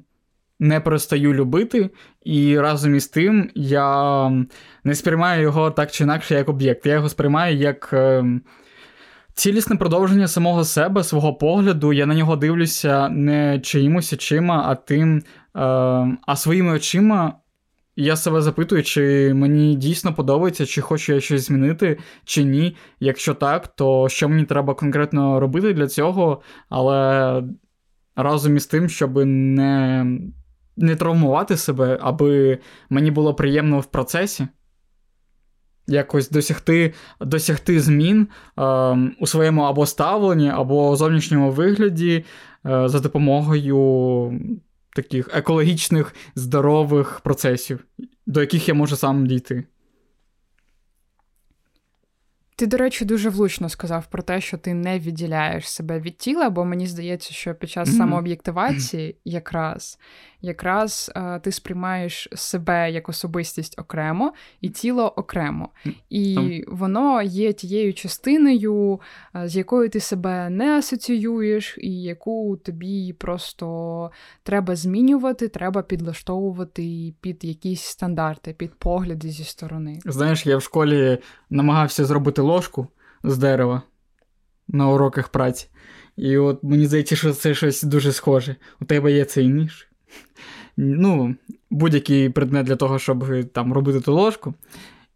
не 0.59 0.81
перестаю 0.81 1.35
любити, 1.35 1.91
і 2.25 2.61
разом 2.61 2.95
із 2.95 3.09
тим 3.09 3.51
я 3.55 4.31
не 4.85 4.95
сприймаю 4.95 5.43
його 5.43 5.71
так 5.71 5.91
чи 5.91 6.05
інакше 6.05 6.35
як 6.35 6.49
об'єкт. 6.49 6.87
Я 6.87 6.95
його 6.95 7.09
сприймаю 7.09 7.57
як. 7.57 7.95
Цілісне 9.37 9.77
продовження 9.77 10.29
самого 10.29 10.65
себе, 10.65 11.05
свого 11.05 11.35
погляду, 11.35 11.93
я 11.93 12.07
на 12.07 12.15
нього 12.15 12.37
дивлюся 12.37 13.09
не 13.09 13.61
чиїмось 13.61 14.13
очима, 14.13 14.65
а 14.67 14.75
тим, 14.75 15.19
е, 15.19 15.23
а 16.27 16.37
своїми 16.37 16.73
очима. 16.73 17.39
Я 17.97 18.17
себе 18.17 18.43
запитую, 18.43 18.83
чи 18.83 19.35
мені 19.35 19.75
дійсно 19.75 20.15
подобається, 20.15 20.67
чи 20.67 20.81
хочу 20.81 21.13
я 21.13 21.21
щось 21.21 21.47
змінити, 21.47 21.99
чи 22.25 22.45
ні. 22.45 22.77
Якщо 23.01 23.35
так, 23.35 23.69
то 23.69 24.09
що 24.09 24.29
мені 24.29 24.45
треба 24.45 24.75
конкретно 24.75 25.41
робити 25.41 25.73
для 25.73 25.87
цього, 25.87 26.43
але 26.69 27.43
разом 28.17 28.57
із 28.57 28.67
тим, 28.67 28.89
щоб 28.89 29.17
не, 29.27 30.07
не 30.77 30.97
травмувати 30.97 31.57
себе, 31.57 31.99
аби 32.03 32.59
мені 32.91 33.11
було 33.11 33.35
приємно 33.35 33.81
в 33.81 33.87
процесі 33.87 34.49
якось 35.87 36.31
досягти 36.31 36.95
досягти 37.21 37.81
змін 37.81 38.29
е, 38.59 38.63
у 39.21 39.27
своєму 39.27 39.63
або 39.63 39.87
ставленні, 39.87 40.51
або 40.51 40.97
зовнішньому 40.97 41.51
вигляді 41.51 42.25
е, 42.67 42.89
за 42.89 43.01
допомогою 43.01 44.41
таких 44.97 45.31
екологічних 45.35 46.15
здорових 46.35 47.21
процесів, 47.21 47.85
до 48.27 48.41
яких 48.41 48.69
я 48.69 48.75
можу 48.75 48.97
сам 48.97 49.27
дійти. 49.27 49.65
Ти, 52.59 52.67
до 52.67 52.77
речі, 52.77 53.05
дуже 53.05 53.29
влучно 53.29 53.69
сказав 53.69 54.07
про 54.07 54.23
те, 54.23 54.41
що 54.41 54.59
ти 54.59 54.75
не 54.75 54.99
відділяєш 54.99 55.69
себе 55.69 56.01
від 56.01 56.17
тіла, 56.17 56.51
бо 56.51 56.65
мені 56.65 56.87
здається, 56.87 57.35
що 57.35 57.55
під 57.55 57.71
час 57.71 57.89
mm-hmm. 57.89 57.97
самооб'єктивації 57.97 59.17
якраз 59.25 59.99
якраз 60.47 61.13
а, 61.15 61.39
ти 61.39 61.53
сприймаєш 61.53 62.29
себе 62.35 62.91
як 62.91 63.09
особистість 63.09 63.79
окремо 63.79 64.33
і 64.61 64.69
тіло 64.69 65.09
окремо. 65.09 65.69
І 66.11 66.65
воно 66.69 67.23
є 67.23 67.53
тією 67.53 67.95
частиною, 67.95 69.01
а, 69.33 69.49
з 69.49 69.57
якою 69.57 69.91
ти 69.91 70.01
себе 70.01 70.51
не 70.51 70.79
асоціюєш, 70.79 71.79
і 71.79 72.03
яку 72.03 72.57
тобі 72.57 73.13
просто 73.13 74.11
треба 74.43 74.77
змінювати, 74.77 75.49
треба 75.49 75.83
підлаштовувати 75.83 77.15
під 77.21 77.45
якісь 77.45 77.83
стандарти, 77.83 78.53
під 78.53 78.75
погляди 78.75 79.29
зі 79.29 79.45
сторони. 79.45 79.99
Знаєш, 80.05 80.47
я 80.47 80.57
в 80.57 80.63
школі 80.63 81.19
намагався 81.51 82.05
зробити 82.05 82.43
ложку 82.47 82.87
з 83.25 83.39
дерева 83.39 83.83
на 84.69 84.89
уроках 84.89 85.29
праці. 85.29 85.69
І 86.17 86.39
от 86.39 86.63
мені 86.63 86.87
здається, 86.87 87.17
що 87.17 87.33
це 87.33 87.55
щось 87.55 87.83
дуже 87.83 88.13
схоже. 88.13 88.57
У 88.81 88.85
тебе 88.85 89.13
є 89.13 89.25
цей 89.25 89.49
ніж, 89.49 89.89
ну, 90.77 91.37
будь-який 91.71 92.29
предмет 92.31 92.67
для 92.67 92.77
того, 92.77 92.99
щоб 92.99 93.45
там 93.53 93.73
робити 93.73 94.01
ту 94.01 94.15
ложку. 94.15 94.55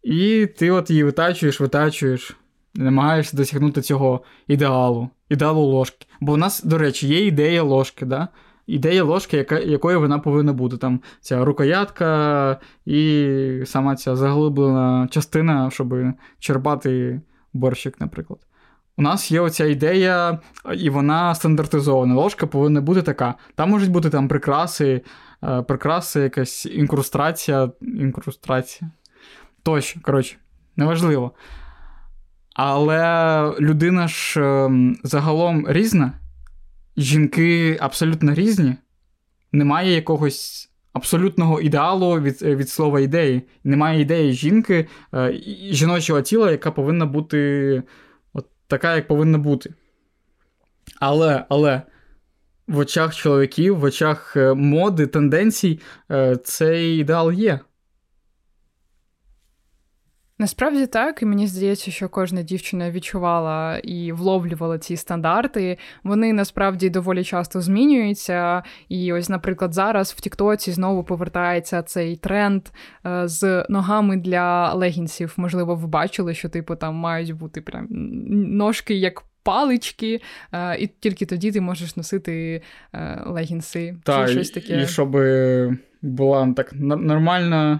І 0.03 0.47
ти 0.57 0.71
от 0.71 0.89
її 0.89 1.03
витачуєш, 1.03 1.59
витачуєш, 1.59 2.37
намагаєшся 2.75 3.37
досягнути 3.37 3.81
цього 3.81 4.23
ідеалу, 4.47 5.09
ідеалу 5.29 5.61
ложки. 5.61 6.05
Бо 6.21 6.33
у 6.33 6.37
нас, 6.37 6.63
до 6.63 6.77
речі, 6.77 7.07
є 7.07 7.25
ідея 7.25 7.63
ложки, 7.63 8.05
да? 8.05 8.27
Ідея 8.71 9.03
ложки, 9.03 9.37
яка, 9.37 9.59
якою 9.59 9.99
вона 9.99 10.19
повинна 10.19 10.53
бути. 10.53 10.77
Там 10.77 11.01
Ця 11.21 11.45
рукоятка 11.45 12.59
і 12.85 13.63
сама 13.65 13.95
ця 13.95 14.15
заглиблена 14.15 15.07
частина, 15.11 15.69
щоб 15.71 15.95
черпати 16.39 17.21
борщик, 17.53 18.01
наприклад. 18.01 18.39
У 18.97 19.01
нас 19.01 19.31
є 19.31 19.39
оця 19.39 19.65
ідея, 19.65 20.39
і 20.77 20.89
вона 20.89 21.35
стандартизована. 21.35 22.15
Ложка 22.15 22.47
повинна 22.47 22.81
бути 22.81 23.01
така. 23.01 23.35
Там 23.55 23.69
можуть 23.69 23.91
бути 23.91 24.09
там 24.09 24.27
прикраси, 24.27 25.01
е, 25.43 25.61
прикраси, 25.61 26.21
якась 26.21 26.65
інкрустрація, 26.65 27.71
інкрустрація. 27.81 28.91
Тощо, 29.63 29.99
коротше, 30.03 30.35
неважливо. 30.75 31.31
Але 32.55 33.53
людина 33.59 34.07
ж 34.07 34.41
ем, 34.41 34.97
загалом 35.03 35.65
різна, 35.67 36.13
жінки 36.97 37.77
абсолютно 37.81 38.33
різні. 38.33 38.75
Немає 39.51 39.93
якогось 39.93 40.69
абсолютного 40.93 41.61
ідеалу 41.61 42.19
від 42.19 42.41
від 42.41 42.69
слова 42.69 42.99
ідеї. 42.99 43.41
Немає 43.63 44.01
ідеї 44.01 44.33
жінки, 44.33 44.87
е, 45.13 45.33
жіночого 45.71 46.21
тіла, 46.21 46.51
яка 46.51 46.71
повинна 46.71 47.05
бути 47.05 47.83
така, 48.67 48.95
як 48.95 49.07
повинна 49.07 49.37
бути. 49.37 49.73
Але, 50.99 51.45
але. 51.49 51.81
В 52.67 52.77
очах 52.77 53.15
чоловіків, 53.15 53.79
в 53.79 53.83
очах 53.83 54.37
е, 54.37 54.53
моди, 54.53 55.07
тенденцій, 55.07 55.79
е, 56.11 56.35
цей 56.35 56.97
ідеал 56.97 57.31
є. 57.31 57.59
Насправді 60.41 60.87
так, 60.87 61.21
і 61.21 61.25
мені 61.25 61.47
здається, 61.47 61.91
що 61.91 62.09
кожна 62.09 62.41
дівчина 62.41 62.91
відчувала 62.91 63.77
і 63.77 64.11
вловлювала 64.11 64.77
ці 64.77 64.97
стандарти. 64.97 65.77
Вони 66.03 66.33
насправді 66.33 66.89
доволі 66.89 67.23
часто 67.23 67.61
змінюються. 67.61 68.63
І 68.89 69.13
ось, 69.13 69.29
наприклад, 69.29 69.73
зараз 69.73 70.11
в 70.11 70.21
Тіктоці 70.21 70.71
знову 70.71 71.03
повертається 71.03 71.83
цей 71.83 72.15
тренд 72.15 72.61
е, 73.05 73.27
з 73.27 73.65
ногами 73.69 74.17
для 74.17 74.73
легінсів. 74.73 75.33
Можливо, 75.37 75.75
ви 75.75 75.87
бачили, 75.87 76.33
що 76.33 76.49
типу 76.49 76.75
там 76.75 76.95
мають 76.95 77.31
бути 77.31 77.61
прям 77.61 77.87
ножки 78.57 78.95
як. 78.95 79.23
Палички, 79.43 80.21
е, 80.51 80.77
і 80.77 80.87
тільки 80.87 81.25
тоді 81.25 81.51
ти 81.51 81.61
можеш 81.61 81.97
носити 81.97 82.61
е, 82.93 83.23
легінси. 83.25 83.95
Так, 84.03 84.29
щось 84.29 84.49
таке. 84.49 84.81
І 84.81 84.87
щоб 84.87 85.17
була 86.01 86.53
так 86.55 86.73
нормальна 86.73 87.79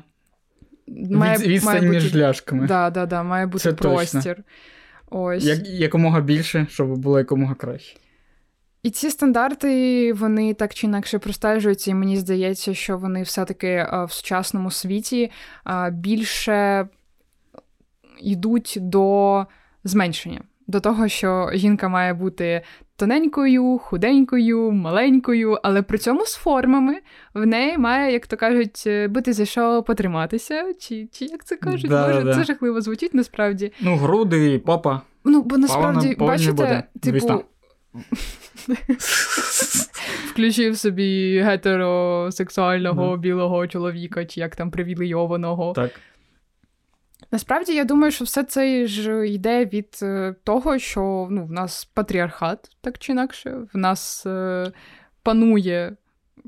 має, 1.10 1.38
відстань 1.38 1.76
має 1.76 1.90
між 1.90 2.06
бути... 2.06 2.20
ляшками. 2.20 2.68
Да, 2.68 2.90
да, 2.90 3.06
да, 3.06 3.24
має 3.24 3.46
бути 3.46 3.64
Це 3.64 3.74
простір. 3.74 4.44
Ось. 5.10 5.44
Як, 5.44 5.68
Якомога 5.68 6.22
більше, 6.22 6.68
щоб 6.70 6.98
було 6.98 7.18
якомога 7.18 7.56
краще. 7.56 7.98
І 8.84 8.90
ці 8.90 9.10
стандарти 9.10 10.14
вони 10.14 10.54
так 10.54 10.74
чи 10.74 10.88
інакше 10.88 11.20
простежуються, 11.20 11.92
і 11.92 11.94
мені 11.94 12.18
здається, 12.18 12.74
що 12.74 12.98
вони 12.98 13.24
все-таки 13.24 13.88
в 14.08 14.12
сучасному 14.12 14.72
світі 14.72 15.32
більше 15.92 16.88
йдуть 18.22 18.78
до 18.82 19.46
зменшення, 19.84 20.42
до 20.68 20.80
того, 20.80 21.08
що 21.08 21.50
жінка 21.54 21.88
має 21.90 22.14
бути 22.14 22.62
тоненькою, 23.02 23.78
худенькою, 23.78 24.72
маленькою, 24.72 25.60
але 25.64 25.82
при 25.82 25.98
цьому 25.98 26.26
з 26.26 26.36
формами 26.36 26.96
в 27.34 27.46
неї 27.46 27.78
має, 27.78 28.14
як 28.14 28.28
то 28.28 28.38
кажуть, 28.38 28.88
бути 29.10 29.34
за 29.34 29.46
що 29.46 29.84
потриматися, 29.84 30.74
чи 30.80 31.08
чи 31.12 31.26
як 31.26 31.46
це 31.46 31.56
кажуть, 31.56 31.90
да, 31.90 32.08
може 32.08 32.22
да. 32.22 32.34
це 32.34 32.44
жахливо 32.44 32.82
звучить 32.82 33.14
насправді. 33.14 33.72
Ну, 33.82 33.96
груди, 33.96 34.60
попа. 34.60 35.02
Ну, 35.24 35.42
бо 35.42 35.58
насправді, 35.58 36.16
Павна, 36.16 36.34
бачите, 36.34 36.52
буде. 36.52 36.84
типу. 37.02 37.44
Включив 40.32 40.78
собі 40.78 41.40
гетеросексуального 41.40 43.18
білого 43.18 43.68
чоловіка, 43.68 44.26
чи 44.26 44.40
як 44.40 44.56
там 44.56 44.72
привілейованого. 44.72 45.74
Так. 45.74 45.92
Насправді, 47.32 47.74
я 47.74 47.84
думаю, 47.84 48.12
що 48.12 48.26
все 48.26 48.44
це 48.44 48.88
ж 48.88 49.30
йде 49.30 49.66
від 49.66 50.00
е, 50.02 50.36
того, 50.44 50.80
що 50.80 51.28
ну, 51.32 51.46
в 51.46 51.52
нас 51.52 51.86
патріархат, 51.86 52.70
так 52.82 52.98
чи 52.98 53.12
інакше, 53.12 53.58
в 53.74 53.78
нас 53.78 54.26
е, 54.26 54.72
панує 55.24 55.96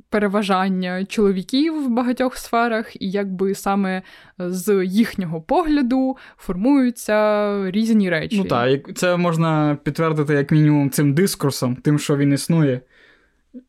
переважання 0.10 1.06
чоловіків 1.06 1.86
в 1.86 1.90
багатьох 1.90 2.38
сферах, 2.38 3.02
і 3.02 3.10
якби 3.10 3.56
саме 3.56 4.02
з 4.38 4.86
їхнього 4.86 5.42
погляду 5.42 6.18
формуються 6.38 7.72
різні 7.72 8.10
речі. 8.10 8.38
Ну 8.38 8.44
так, 8.44 8.98
це 8.98 9.18
можна 9.18 9.78
підтвердити 9.84 10.34
як 10.34 10.52
мінімум 10.52 10.90
цим 10.90 11.14
дискурсом, 11.14 11.76
тим, 11.76 12.00
що 12.00 12.18
він 12.18 12.34
існує, 12.34 12.82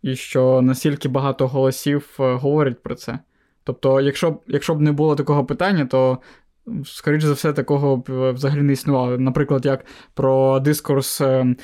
і 0.02 0.16
що 0.16 0.62
настільки 0.62 1.08
багато 1.08 1.48
голосів 1.48 2.16
е, 2.20 2.34
говорять 2.34 2.82
про 2.82 2.94
це. 2.94 3.18
Тобто, 3.64 4.00
якщо 4.00 4.30
б 4.30 4.42
якщо 4.46 4.74
б 4.74 4.80
не 4.80 4.92
було 4.92 5.16
такого 5.16 5.44
питання, 5.44 5.86
то. 5.86 6.18
Скоріше 6.84 7.26
за 7.26 7.32
все, 7.32 7.52
такого 7.52 8.04
е, 8.08 8.30
взагалі 8.32 8.62
не 8.62 8.72
існувало. 8.72 9.18
Наприклад, 9.18 9.66
як 9.66 9.84
про 10.14 10.60
дискурс 10.60 11.20
е, 11.20 11.56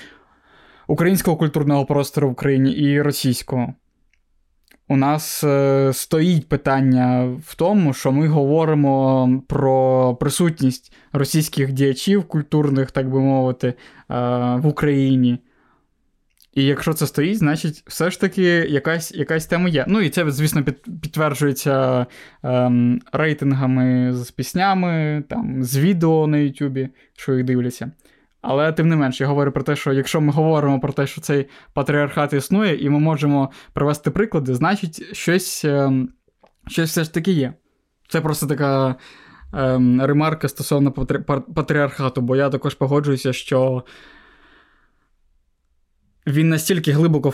українського 0.86 1.36
культурного 1.36 1.86
простору 1.86 2.28
в 2.28 2.32
Україні 2.32 2.72
і 2.72 3.02
російського 3.02 3.74
у 4.88 4.96
нас 4.96 5.44
е, 5.44 5.90
стоїть 5.94 6.48
питання 6.48 7.36
в 7.46 7.54
тому, 7.54 7.92
що 7.92 8.12
ми 8.12 8.28
говоримо 8.28 9.42
про 9.48 10.14
присутність 10.20 10.92
російських 11.12 11.72
діячів 11.72 12.24
культурних, 12.24 12.90
так 12.90 13.10
би 13.10 13.20
мовити, 13.20 13.74
в 14.08 14.62
Україні. 14.64 15.38
І 16.54 16.64
якщо 16.64 16.92
це 16.92 17.06
стоїть, 17.06 17.38
значить, 17.38 17.82
все 17.86 18.10
ж 18.10 18.20
таки 18.20 18.42
якась 18.68 19.12
якась 19.12 19.46
тема 19.46 19.68
є. 19.68 19.84
Ну 19.88 20.00
і 20.00 20.08
це, 20.08 20.30
звісно, 20.30 20.64
під, 20.64 21.00
підтверджується 21.02 22.06
ем, 22.42 23.00
рейтингами 23.12 24.12
з 24.12 24.30
піснями, 24.30 25.24
там, 25.28 25.64
з 25.64 25.78
відео 25.78 26.26
на 26.26 26.38
Ютубі, 26.38 26.88
що 27.16 27.34
їх 27.34 27.44
дивляться. 27.44 27.90
Але 28.42 28.72
тим 28.72 28.88
не 28.88 28.96
менш, 28.96 29.20
я 29.20 29.26
говорю 29.26 29.52
про 29.52 29.62
те, 29.62 29.76
що 29.76 29.92
якщо 29.92 30.20
ми 30.20 30.32
говоримо 30.32 30.80
про 30.80 30.92
те, 30.92 31.06
що 31.06 31.20
цей 31.20 31.48
патріархат 31.74 32.32
існує, 32.32 32.84
і 32.84 32.90
ми 32.90 32.98
можемо 32.98 33.50
привести 33.72 34.10
приклади, 34.10 34.54
значить, 34.54 35.16
щось 35.16 35.64
ем, 35.64 36.08
щось 36.66 36.90
все 36.90 37.04
ж 37.04 37.14
таки 37.14 37.32
є. 37.32 37.54
Це 38.08 38.20
просто 38.20 38.46
така 38.46 38.94
ем, 39.52 40.02
ремарка 40.02 40.48
стосовно 40.48 40.92
патріархату, 41.54 42.20
бо 42.20 42.36
я 42.36 42.50
також 42.50 42.74
погоджуюся, 42.74 43.32
що 43.32 43.84
він 46.30 46.48
настільки 46.48 46.92
глибоко 46.92 47.28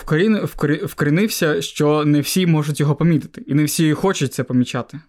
вкорінився, 0.85 1.63
що 1.63 2.05
не 2.05 2.21
всі 2.21 2.47
можуть 2.47 2.81
його 2.81 2.95
помітити, 2.95 3.43
і 3.47 3.55
не 3.55 3.65
всі 3.65 3.93
хочуть 3.93 4.35
це 4.35 4.45
помічати. 4.45 5.01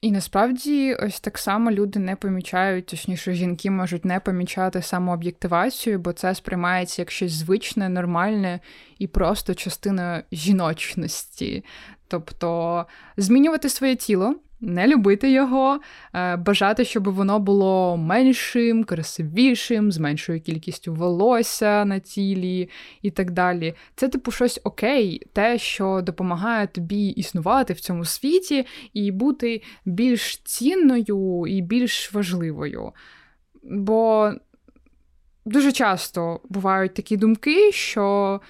І 0.00 0.10
насправді 0.10 0.94
ось 0.94 1.20
так 1.20 1.38
само 1.38 1.70
люди 1.70 1.98
не 1.98 2.16
помічають, 2.16 2.86
точніше, 2.86 3.34
жінки 3.34 3.70
можуть 3.70 4.04
не 4.04 4.20
помічати 4.20 4.82
самооб'єктивацію, 4.82 5.98
бо 5.98 6.12
це 6.12 6.34
сприймається 6.34 7.02
як 7.02 7.10
щось 7.10 7.32
звичне, 7.32 7.88
нормальне 7.88 8.60
і 8.98 9.06
просто 9.06 9.54
частина 9.54 10.22
жіночності. 10.32 11.64
Тобто 12.08 12.86
змінювати 13.16 13.68
своє 13.68 13.96
тіло 13.96 14.34
не 14.66 14.86
любити 14.86 15.30
його, 15.30 15.80
е, 16.14 16.36
бажати, 16.36 16.84
щоб 16.84 17.08
воно 17.08 17.38
було 17.38 17.96
меншим, 17.96 18.84
красивішим, 18.84 19.92
з 19.92 19.98
меншою 19.98 20.40
кількістю 20.40 20.94
волосся 20.94 21.84
на 21.84 21.98
тілі 21.98 22.68
і 23.02 23.10
так 23.10 23.30
далі. 23.30 23.74
Це, 23.96 24.08
типу, 24.08 24.30
щось 24.30 24.60
окей, 24.64 25.22
те, 25.32 25.58
що 25.58 26.00
допомагає 26.02 26.66
тобі 26.66 27.08
існувати 27.08 27.72
в 27.72 27.80
цьому 27.80 28.04
світі 28.04 28.66
і 28.92 29.10
бути 29.10 29.62
більш 29.84 30.36
цінною 30.36 31.46
і 31.48 31.62
більш 31.62 32.12
важливою. 32.12 32.92
Бо 33.62 34.32
дуже 35.44 35.72
часто 35.72 36.40
бувають 36.48 36.94
такі 36.94 37.16
думки, 37.16 37.72
що. 37.72 38.40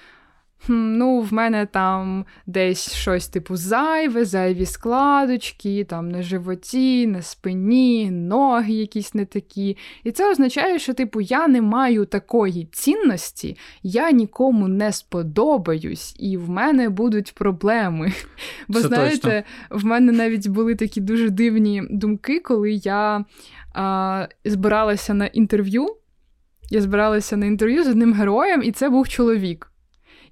Ну, 0.69 1.21
в 1.21 1.33
мене 1.33 1.65
там 1.65 2.25
десь 2.45 2.93
щось 2.93 3.27
типу 3.27 3.55
зайве, 3.55 4.25
зайві 4.25 4.65
складочки, 4.65 5.83
там 5.83 6.09
на 6.09 6.21
животі, 6.21 7.07
на 7.07 7.21
спині, 7.21 8.11
ноги 8.11 8.73
якісь 8.73 9.13
не 9.13 9.25
такі. 9.25 9.77
І 10.03 10.11
це 10.11 10.31
означає, 10.31 10.79
що, 10.79 10.93
типу, 10.93 11.21
я 11.21 11.47
не 11.47 11.61
маю 11.61 12.05
такої 12.05 12.65
цінності, 12.65 13.57
я 13.83 14.11
нікому 14.11 14.67
не 14.67 14.91
сподобаюсь, 14.91 16.15
і 16.19 16.37
в 16.37 16.49
мене 16.49 16.89
будуть 16.89 17.33
проблеми. 17.35 18.13
Бо 18.67 18.81
це 18.81 18.87
знаєте, 18.87 19.43
точно. 19.69 19.79
в 19.79 19.85
мене 19.85 20.11
навіть 20.11 20.47
були 20.47 20.75
такі 20.75 21.01
дуже 21.01 21.29
дивні 21.29 21.83
думки, 21.89 22.39
коли 22.39 22.71
я 22.71 23.25
а, 23.73 24.27
збиралася 24.45 25.13
на 25.13 25.25
інтерв'ю. 25.25 25.87
Я 26.69 26.81
збиралася 26.81 27.37
на 27.37 27.45
інтерв'ю 27.45 27.83
з 27.83 27.87
одним 27.87 28.13
героєм, 28.13 28.63
і 28.63 28.71
це 28.71 28.89
був 28.89 29.07
чоловік. 29.07 29.71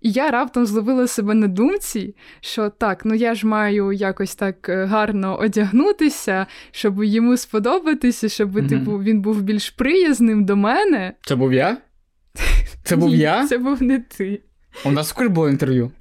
І 0.05 0.11
я 0.11 0.31
раптом 0.31 0.65
зловила 0.65 1.07
себе 1.07 1.33
на 1.33 1.47
думці, 1.47 2.15
що 2.41 2.69
так, 2.69 3.05
ну 3.05 3.15
я 3.15 3.35
ж 3.35 3.47
маю 3.47 3.91
якось 3.91 4.35
так 4.35 4.69
е, 4.69 4.85
гарно 4.85 5.39
одягнутися, 5.39 6.45
щоб 6.71 7.03
йому 7.03 7.37
сподобатися, 7.37 8.29
щоб 8.29 8.55
mm 8.55 8.69
типу, 8.69 8.91
він 8.97 9.21
був 9.21 9.41
більш 9.41 9.69
приязним 9.69 10.45
до 10.45 10.55
мене. 10.55 11.13
Це 11.21 11.35
був 11.35 11.53
я? 11.53 11.77
Це 12.83 12.95
був 12.95 13.09
Ні, 13.09 13.17
я? 13.17 13.47
Це 13.47 13.57
був 13.57 13.83
не 13.83 13.99
ти. 13.99 14.41
У 14.85 14.91
нас 14.91 15.07
скоро 15.07 15.29
було 15.29 15.49
інтерв'ю. 15.49 15.91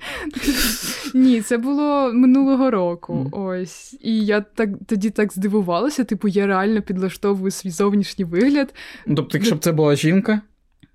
Ні, 1.15 1.41
це 1.41 1.59
було 1.59 2.13
минулого 2.13 2.71
року. 2.71 3.31
Mm. 3.33 3.41
Ось. 3.41 3.97
І 4.01 4.25
я 4.25 4.41
так 4.41 4.69
тоді 4.87 5.11
так 5.11 5.33
здивувалася, 5.33 6.05
типу, 6.05 6.29
я 6.29 6.47
реально 6.47 6.83
підлаштовую 6.83 7.51
свій 7.51 7.71
зовнішній 7.71 8.25
вигляд. 8.25 8.75
Тобто, 9.07 9.39
якщо 9.39 9.55
б 9.55 9.59
це 9.59 9.73
була 9.73 9.97
жінка? 9.97 10.41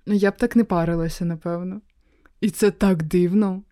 Ну, 0.06 0.14
я 0.14 0.30
б 0.30 0.36
так 0.36 0.56
не 0.56 0.64
парилася, 0.64 1.24
напевно. 1.24 1.80
І 2.40 2.50
це 2.50 2.70
так 2.70 3.02
дивно. 3.02 3.62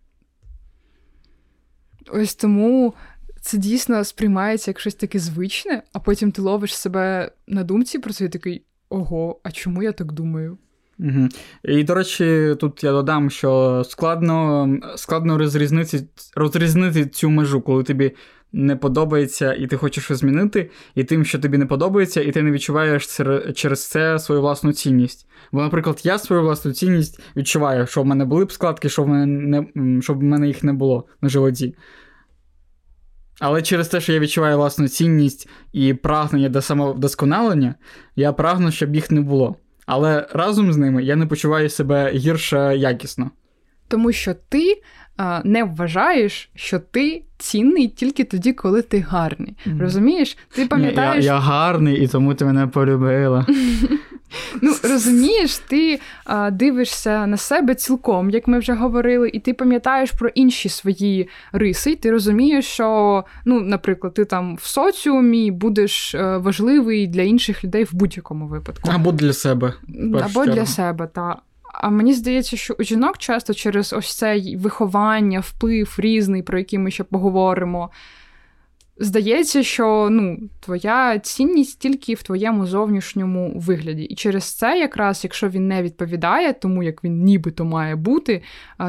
Ось 2.10 2.34
тому 2.34 2.94
це 3.40 3.58
дійсно 3.58 4.04
сприймається 4.04 4.70
як 4.70 4.80
щось 4.80 4.94
таке 4.94 5.18
звичне, 5.18 5.82
а 5.92 5.98
потім 5.98 6.32
ти 6.32 6.42
ловиш 6.42 6.76
себе 6.76 7.32
на 7.46 7.64
думці 7.64 7.98
про 7.98 8.12
це 8.12 8.24
і 8.24 8.28
такий 8.28 8.64
ого, 8.88 9.40
а 9.42 9.50
чому 9.50 9.82
я 9.82 9.92
так 9.92 10.12
думаю? 10.12 10.58
Угу. 10.98 11.28
І, 11.64 11.84
до 11.84 11.94
речі, 11.94 12.56
тут 12.60 12.84
я 12.84 12.92
додам, 12.92 13.30
що 13.30 13.82
складно 13.88 14.68
складно 14.96 15.38
розрізнити 15.38 16.04
розрізнити 16.34 17.06
цю 17.06 17.30
межу, 17.30 17.60
коли 17.60 17.82
тобі 17.82 18.12
не 18.52 18.76
подобається, 18.76 19.54
і 19.54 19.66
ти 19.66 19.76
хочеш 19.76 20.04
щось 20.04 20.18
змінити, 20.18 20.70
і 20.94 21.04
тим, 21.04 21.24
що 21.24 21.38
тобі 21.38 21.58
не 21.58 21.66
подобається, 21.66 22.20
і 22.20 22.32
ти 22.32 22.42
не 22.42 22.50
відчуваєш 22.50 23.20
через 23.54 23.88
це 23.88 24.18
свою 24.18 24.40
власну 24.40 24.72
цінність. 24.72 25.28
Бо, 25.52 25.62
наприклад, 25.62 26.00
я 26.04 26.18
свою 26.18 26.42
власну 26.42 26.72
цінність 26.72 27.20
відчуваю, 27.36 27.86
що 27.86 28.02
в 28.02 28.06
мене 28.06 28.24
були 28.24 28.44
б 28.44 28.52
складки, 28.52 28.88
що 28.88 29.02
в 29.02 29.08
мене 29.08 29.26
не, 29.74 30.02
щоб 30.02 30.18
в 30.18 30.22
мене 30.22 30.46
їх 30.46 30.64
не 30.64 30.72
було 30.72 31.06
на 31.20 31.28
животі. 31.28 31.74
Але 33.40 33.62
через 33.62 33.88
те, 33.88 34.00
що 34.00 34.12
я 34.12 34.18
відчуваю 34.18 34.56
власну 34.56 34.88
цінність 34.88 35.48
і 35.72 35.94
прагнення 35.94 36.48
до 36.48 36.62
самовдосконалення, 36.62 37.74
я 38.16 38.32
прагну, 38.32 38.70
щоб 38.70 38.94
їх 38.94 39.10
не 39.10 39.20
було. 39.20 39.56
Але 39.86 40.26
разом 40.32 40.72
з 40.72 40.76
ними 40.76 41.04
я 41.04 41.16
не 41.16 41.26
почуваю 41.26 41.68
себе 41.68 42.12
гірше 42.12 42.76
якісно. 42.76 43.30
Тому 43.88 44.12
що 44.12 44.34
ти 44.48 44.82
не 45.44 45.64
вважаєш, 45.64 46.50
що 46.54 46.78
ти 46.78 47.22
цінний 47.38 47.88
тільки 47.88 48.24
тоді, 48.24 48.52
коли 48.52 48.82
ти 48.82 49.00
гарний. 49.00 49.56
Mm. 49.66 49.80
Розумієш? 49.80 50.36
Ти 50.54 50.66
пам'ятаєш. 50.66 51.24
Я, 51.24 51.32
я 51.32 51.38
гарний, 51.38 52.04
і 52.04 52.08
тому 52.08 52.34
ти 52.34 52.44
мене 52.44 52.66
полюбила. 52.66 53.46
Ну, 54.62 54.74
розумієш, 54.82 55.58
ти 55.58 56.00
а, 56.24 56.50
дивишся 56.50 57.26
на 57.26 57.36
себе 57.36 57.74
цілком, 57.74 58.30
як 58.30 58.48
ми 58.48 58.58
вже 58.58 58.72
говорили, 58.72 59.30
і 59.32 59.40
ти 59.40 59.54
пам'ятаєш 59.54 60.10
про 60.10 60.28
інші 60.28 60.68
свої 60.68 61.28
риси. 61.52 61.90
І 61.90 61.96
ти 61.96 62.10
розумієш, 62.10 62.64
що, 62.64 63.24
ну, 63.44 63.60
наприклад, 63.60 64.14
ти 64.14 64.24
там 64.24 64.56
в 64.56 64.62
соціумі 64.62 65.50
будеш 65.50 66.14
е, 66.14 66.36
важливий 66.36 67.06
для 67.06 67.22
інших 67.22 67.64
людей 67.64 67.84
в 67.84 67.94
будь-якому 67.94 68.46
випадку. 68.46 68.90
Або 68.94 69.12
для 69.12 69.32
себе. 69.32 69.74
Або 70.22 70.46
для 70.46 70.66
себе, 70.66 71.06
так. 71.06 71.38
А 71.80 71.90
мені 71.90 72.12
здається, 72.12 72.56
що 72.56 72.76
у 72.78 72.82
жінок 72.82 73.18
часто 73.18 73.54
через 73.54 73.92
ось 73.92 74.16
це 74.16 74.42
виховання, 74.56 75.40
вплив 75.40 75.96
різний, 75.98 76.42
про 76.42 76.58
який 76.58 76.78
ми 76.78 76.90
ще 76.90 77.04
поговоримо. 77.04 77.90
Здається, 79.00 79.62
що 79.62 80.08
ну, 80.10 80.38
твоя 80.60 81.18
цінність 81.18 81.80
тільки 81.80 82.14
в 82.14 82.22
твоєму 82.22 82.66
зовнішньому 82.66 83.52
вигляді. 83.56 84.02
І 84.02 84.14
через 84.14 84.44
це, 84.44 84.78
якраз, 84.78 85.24
якщо 85.24 85.48
він 85.48 85.68
не 85.68 85.82
відповідає 85.82 86.52
тому, 86.52 86.82
як 86.82 87.04
він 87.04 87.24
нібито 87.24 87.64
має 87.64 87.96
бути, 87.96 88.42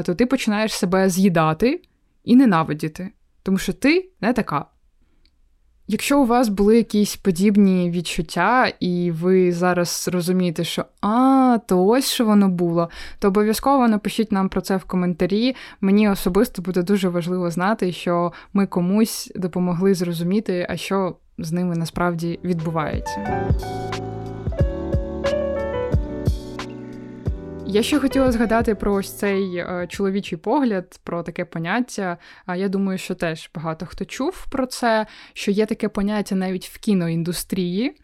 то 0.06 0.15
ти 0.15 0.25
починаєш 0.25 0.73
себе 0.73 1.10
з'їдати 1.10 1.82
і 2.23 2.36
ненавидіти, 2.36 3.10
тому 3.43 3.58
що 3.58 3.73
ти 3.73 4.10
не 4.21 4.34
така. 4.34 4.65
Якщо 5.91 6.21
у 6.21 6.25
вас 6.25 6.49
були 6.49 6.78
якісь 6.78 7.15
подібні 7.15 7.91
відчуття, 7.91 8.71
і 8.80 9.12
ви 9.12 9.52
зараз 9.52 10.10
розумієте, 10.13 10.63
що 10.63 10.86
а, 11.02 11.58
то 11.67 11.86
ось 11.86 12.12
що 12.12 12.25
воно 12.25 12.49
було, 12.49 12.89
то 13.19 13.28
обов'язково 13.28 13.88
напишіть 13.88 14.32
нам 14.32 14.49
про 14.49 14.62
це 14.62 14.78
в 14.78 14.84
коментарі. 14.84 15.56
Мені 15.82 16.10
особисто 16.10 16.62
буде 16.62 16.84
дуже 16.84 17.10
важливо 17.10 17.52
знати, 17.52 17.91
що 17.91 18.34
ми 18.54 18.67
комусь 18.67 19.32
допомогли 19.36 19.93
зрозуміти, 19.93 20.67
а 20.69 20.78
що 20.78 21.15
з 21.38 21.52
ними 21.52 21.75
насправді 21.75 22.39
відбувається. 22.43 23.47
Я 27.71 27.84
ще 27.84 27.99
хотіла 27.99 28.32
згадати 28.32 28.75
про 28.75 28.93
ось 28.93 29.17
цей 29.17 29.55
е, 29.55 29.88
чоловічий 29.89 30.38
погляд, 30.38 30.99
про 31.03 31.23
таке 31.23 31.45
поняття. 31.45 32.17
А 32.45 32.55
я 32.55 32.69
думаю, 32.69 32.97
що 32.97 33.15
теж 33.15 33.49
багато 33.55 33.86
хто 33.86 34.05
чув 34.05 34.45
про 34.51 34.65
це, 34.65 35.05
що 35.34 35.51
є 35.51 35.65
таке 35.65 35.89
поняття 35.89 36.36
навіть 36.36 36.65
в 36.65 36.79
кіноіндустрії 36.79 37.95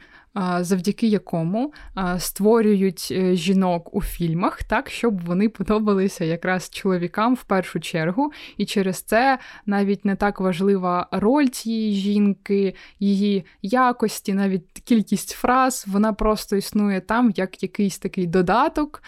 завдяки 0.61 1.07
якому 1.07 1.73
створюють 2.17 3.07
е, 3.11 3.35
жінок 3.35 3.95
у 3.95 4.01
фільмах 4.01 4.63
так, 4.63 4.89
щоб 4.89 5.25
вони 5.25 5.49
подобалися 5.49 6.25
якраз 6.25 6.69
чоловікам 6.69 7.35
в 7.35 7.43
першу 7.43 7.79
чергу. 7.79 8.31
І 8.57 8.65
через 8.65 9.01
це 9.01 9.39
навіть 9.65 10.05
не 10.05 10.15
так 10.15 10.39
важлива 10.39 11.07
роль 11.11 11.47
цієї 11.47 11.93
жінки, 11.93 12.75
її 12.99 13.45
якості, 13.61 14.33
навіть 14.33 14.71
кількість 14.83 15.29
фраз, 15.29 15.85
вона 15.87 16.13
просто 16.13 16.55
існує 16.55 17.01
там 17.01 17.33
як 17.35 17.63
якийсь 17.63 17.99
такий 17.99 18.27
додаток, 18.27 19.03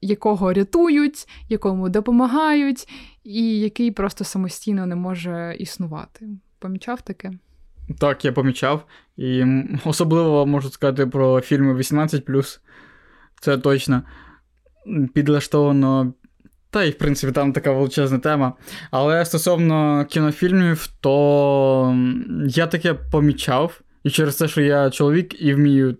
якого 0.00 0.52
рятують, 0.52 1.28
якому 1.48 1.88
допомагають, 1.88 2.88
і 3.24 3.58
який 3.60 3.90
просто 3.90 4.24
самостійно 4.24 4.86
не 4.86 4.96
може 4.96 5.56
існувати. 5.58 6.28
Помічав 6.58 7.00
таке? 7.02 7.32
Так, 7.98 8.24
я 8.24 8.32
помічав. 8.32 8.86
І 9.16 9.44
особливо 9.84 10.46
можу 10.46 10.70
сказати 10.70 11.06
про 11.06 11.40
фільми 11.40 11.74
18. 11.74 12.28
Це 13.40 13.58
точно 13.58 14.02
підлаштовано. 15.14 16.12
Та 16.70 16.84
й, 16.84 16.90
в 16.90 16.98
принципі, 16.98 17.32
там 17.32 17.52
така 17.52 17.72
величезна 17.72 18.18
тема. 18.18 18.52
Але 18.90 19.24
стосовно 19.24 20.06
кінофільмів, 20.10 20.86
то 21.00 21.96
я 22.46 22.66
таке 22.66 22.94
помічав. 22.94 23.80
І 24.04 24.10
через 24.10 24.36
те, 24.36 24.48
що 24.48 24.60
я 24.60 24.90
чоловік 24.90 25.42
і 25.42 25.54
вмію, 25.54 25.96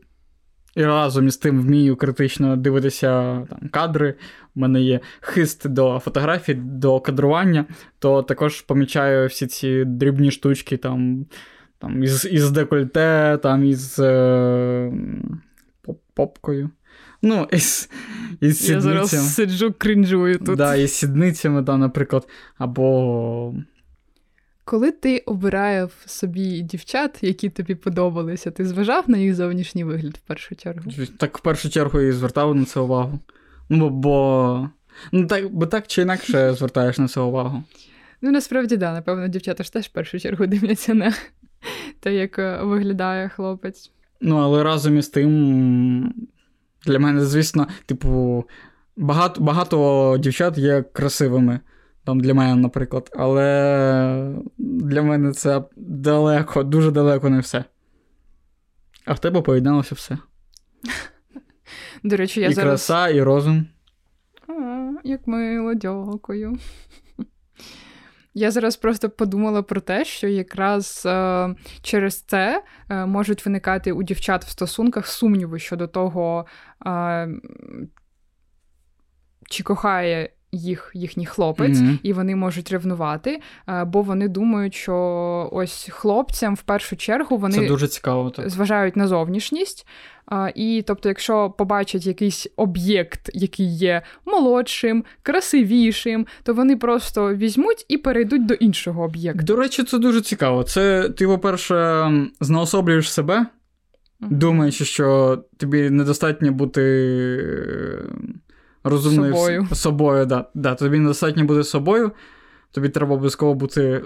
і 0.76 0.84
разом 0.84 1.26
із 1.26 1.36
тим 1.36 1.60
вмію 1.62 1.96
критично 1.96 2.56
дивитися 2.56 3.40
там, 3.50 3.68
кадри. 3.70 4.14
У 4.56 4.60
мене 4.60 4.80
є 4.80 5.00
хист 5.20 5.68
до 5.68 5.98
фотографій, 6.04 6.54
до 6.54 7.00
кадрування, 7.00 7.64
то 7.98 8.22
також 8.22 8.60
помічаю 8.60 9.28
всі 9.28 9.46
ці 9.46 9.84
дрібні 9.84 10.30
штучки, 10.30 10.76
там 10.76 11.26
там 11.84 12.02
із 12.02 12.28
із 12.30 12.50
декольте, 12.50 13.38
там 13.42 13.64
із 13.64 13.98
е, 13.98 14.92
попкою. 16.14 16.70
Ну, 17.22 17.48
із, 17.52 17.90
із 18.40 18.58
сідницями. 18.58 18.94
Я 18.94 19.04
зараз 19.04 19.34
сиджу 19.34 19.74
кринжую 19.78 20.38
тут. 20.38 20.56
Да, 20.56 20.76
із 20.76 20.92
сідницями, 20.94 21.62
там, 21.62 21.80
наприклад, 21.80 22.28
або. 22.58 23.54
Коли 24.64 24.90
ти 24.90 25.18
обирав 25.18 25.92
собі 26.06 26.60
дівчат, 26.60 27.18
які 27.22 27.50
тобі 27.50 27.74
подобалися, 27.74 28.50
ти 28.50 28.64
зважав 28.64 29.10
на 29.10 29.18
їх 29.18 29.34
зовнішній 29.34 29.84
вигляд 29.84 30.16
в 30.16 30.28
першу 30.28 30.56
чергу? 30.56 30.90
Так, 31.18 31.38
в 31.38 31.40
першу 31.40 31.70
чергу 31.70 32.00
і 32.00 32.12
звертав 32.12 32.54
на 32.54 32.64
це 32.64 32.80
увагу. 32.80 33.18
Ну, 33.68 33.90
бо. 33.90 34.70
Ну, 35.12 35.26
так, 35.26 35.54
бо 35.54 35.66
так 35.66 35.86
чи 35.86 36.02
інакше 36.02 36.54
звертаєш 36.54 36.98
на 36.98 37.08
це 37.08 37.20
увагу. 37.20 37.64
Ну, 38.22 38.30
насправді, 38.30 38.76
да, 38.76 38.92
напевно, 38.92 39.28
дівчата 39.28 39.64
ж 39.64 39.72
теж 39.72 39.84
в 39.86 39.92
першу 39.92 40.20
чергу 40.20 40.46
дивляться 40.46 40.94
на 40.94 41.14
те, 42.00 42.14
як 42.14 42.38
е, 42.38 42.62
виглядає 42.62 43.28
хлопець. 43.28 43.92
Ну, 44.20 44.36
але 44.36 44.62
разом 44.62 44.98
із 44.98 45.08
тим, 45.08 46.14
для 46.86 46.98
мене, 46.98 47.20
звісно, 47.24 47.66
типу, 47.86 48.44
багато 48.96 49.40
багато 49.40 50.16
дівчат 50.18 50.58
є 50.58 50.82
красивими. 50.82 51.60
Там 52.04 52.20
для 52.20 52.34
мене, 52.34 52.54
наприклад. 52.54 53.10
Але 53.16 54.34
для 54.58 55.02
мене 55.02 55.32
це 55.32 55.62
далеко, 55.76 56.62
дуже 56.62 56.90
далеко 56.90 57.30
не 57.30 57.40
все. 57.40 57.64
А 59.04 59.12
в 59.12 59.18
тебе 59.18 59.40
поєдналося 59.40 59.94
все. 59.94 60.18
До 62.02 62.16
речі, 62.16 62.40
я 62.40 62.48
і 62.48 62.52
зараз... 62.52 62.70
краса, 62.70 63.08
і 63.08 63.22
розум. 63.22 63.66
А, 64.48 64.92
Як 65.04 65.26
мило, 65.26 65.74
дякую. 65.74 66.58
Я 68.34 68.50
зараз 68.50 68.76
просто 68.76 69.10
подумала 69.10 69.62
про 69.62 69.80
те, 69.80 70.04
що 70.04 70.28
якраз 70.28 71.02
е, 71.06 71.54
через 71.82 72.22
це 72.22 72.64
е, 72.88 73.06
можуть 73.06 73.46
виникати 73.46 73.92
у 73.92 74.02
дівчат 74.02 74.44
в 74.44 74.48
стосунках 74.48 75.06
сумніви 75.06 75.58
щодо 75.58 75.86
того, 75.86 76.46
е, 76.86 77.28
чи 79.50 79.62
кохає 79.62 80.30
їх 80.54 80.90
їхній 80.94 81.26
хлопець, 81.26 81.78
mm-hmm. 81.78 81.98
і 82.02 82.12
вони 82.12 82.36
можуть 82.36 82.70
ревнувати, 82.70 83.40
е, 83.68 83.84
бо 83.84 84.02
вони 84.02 84.28
думають, 84.28 84.74
що 84.74 85.48
ось 85.52 85.88
хлопцям 85.90 86.54
в 86.54 86.62
першу 86.62 86.96
чергу 86.96 87.36
вони 87.36 87.54
Це 87.54 87.66
дуже 87.66 87.88
цікаво, 87.88 88.30
так. 88.30 88.50
зважають 88.50 88.96
на 88.96 89.06
зовнішність. 89.06 89.86
І 90.54 90.84
тобто, 90.86 91.08
якщо 91.08 91.50
побачать 91.50 92.06
якийсь 92.06 92.46
об'єкт, 92.56 93.30
який 93.34 93.76
є 93.76 94.02
молодшим, 94.24 95.04
красивішим, 95.22 96.26
то 96.42 96.54
вони 96.54 96.76
просто 96.76 97.34
візьмуть 97.34 97.86
і 97.88 97.98
перейдуть 97.98 98.46
до 98.46 98.54
іншого 98.54 99.02
об'єкту. 99.02 99.44
До 99.44 99.56
речі, 99.56 99.84
це 99.84 99.98
дуже 99.98 100.20
цікаво. 100.20 100.62
Це 100.62 101.08
ти, 101.08 101.26
по-перше, 101.26 102.10
знаособлюєш 102.40 103.12
себе, 103.12 103.46
думаючи, 104.20 104.84
що 104.84 105.38
тобі 105.56 105.90
недостатньо 105.90 106.52
бути 106.52 106.82
е, 106.82 108.04
розумною 108.84 109.34
собою. 109.34 109.66
собою 109.72 110.26
да. 110.26 110.48
Да, 110.54 110.74
Тобі 110.74 110.98
недостатньо 110.98 111.44
бути 111.44 111.64
собою, 111.64 112.12
тобі 112.70 112.88
треба 112.88 113.14
обов'язково 113.14 113.54
бути 113.54 114.04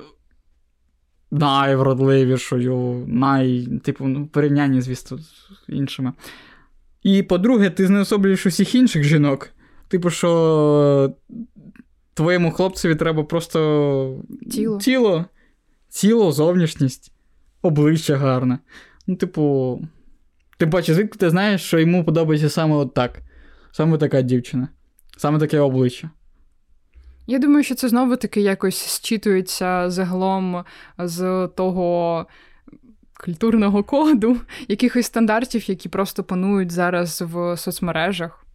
найвродливішою, 1.30 3.04
най, 3.06 3.68
типу, 3.84 4.06
ну, 4.06 4.26
порівнянні, 4.26 4.80
звісно, 4.80 5.18
з 5.18 5.24
іншими. 5.68 6.12
І 7.02 7.22
по-друге, 7.22 7.70
ти 7.70 7.86
знеособлюєш 7.86 8.46
усіх 8.46 8.74
інших 8.74 9.04
жінок. 9.04 9.50
Типу, 9.88 10.10
що 10.10 11.14
твоєму 12.14 12.50
хлопцеві 12.50 12.94
треба 12.94 13.24
просто 13.24 14.22
тіло, 14.50 14.78
тіло, 14.78 15.24
тіло 15.88 16.32
зовнішність, 16.32 17.12
обличчя 17.62 18.16
гарне. 18.16 18.58
Ну, 19.06 19.16
типу, 19.16 19.80
ти 20.58 20.66
бачиш, 20.66 20.96
звідки 20.96 21.18
ти 21.18 21.30
знаєш, 21.30 21.62
що 21.62 21.78
йому 21.78 22.04
подобається 22.04 22.50
саме 22.50 22.74
от 22.74 22.94
так. 22.94 23.22
Саме 23.72 23.98
така 23.98 24.22
дівчина, 24.22 24.68
саме 25.16 25.38
таке 25.38 25.60
обличчя. 25.60 26.10
Я 27.26 27.38
думаю, 27.38 27.64
що 27.64 27.74
це 27.74 27.88
знову 27.88 28.16
таки 28.16 28.40
якось 28.40 28.86
зчитується 28.86 29.90
загалом 29.90 30.64
з 30.98 31.48
того. 31.56 32.26
Культурного 33.24 33.82
коду, 33.82 34.36
якихось 34.68 35.06
стандартів, 35.06 35.70
які 35.70 35.88
просто 35.88 36.24
панують 36.24 36.70
зараз 36.70 37.22
в 37.26 37.56
соцмережах, 37.56 38.46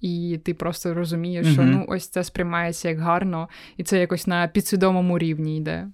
і 0.00 0.40
ти 0.44 0.54
просто 0.54 0.94
розумієш, 0.94 1.46
mm-hmm. 1.46 1.52
що 1.52 1.62
ну 1.62 1.84
ось 1.88 2.08
це 2.08 2.24
сприймається 2.24 2.88
як 2.88 2.98
гарно, 2.98 3.48
і 3.76 3.84
це 3.84 3.98
якось 3.98 4.26
на 4.26 4.48
підсвідомому 4.48 5.18
рівні 5.18 5.56
йде. 5.56 5.88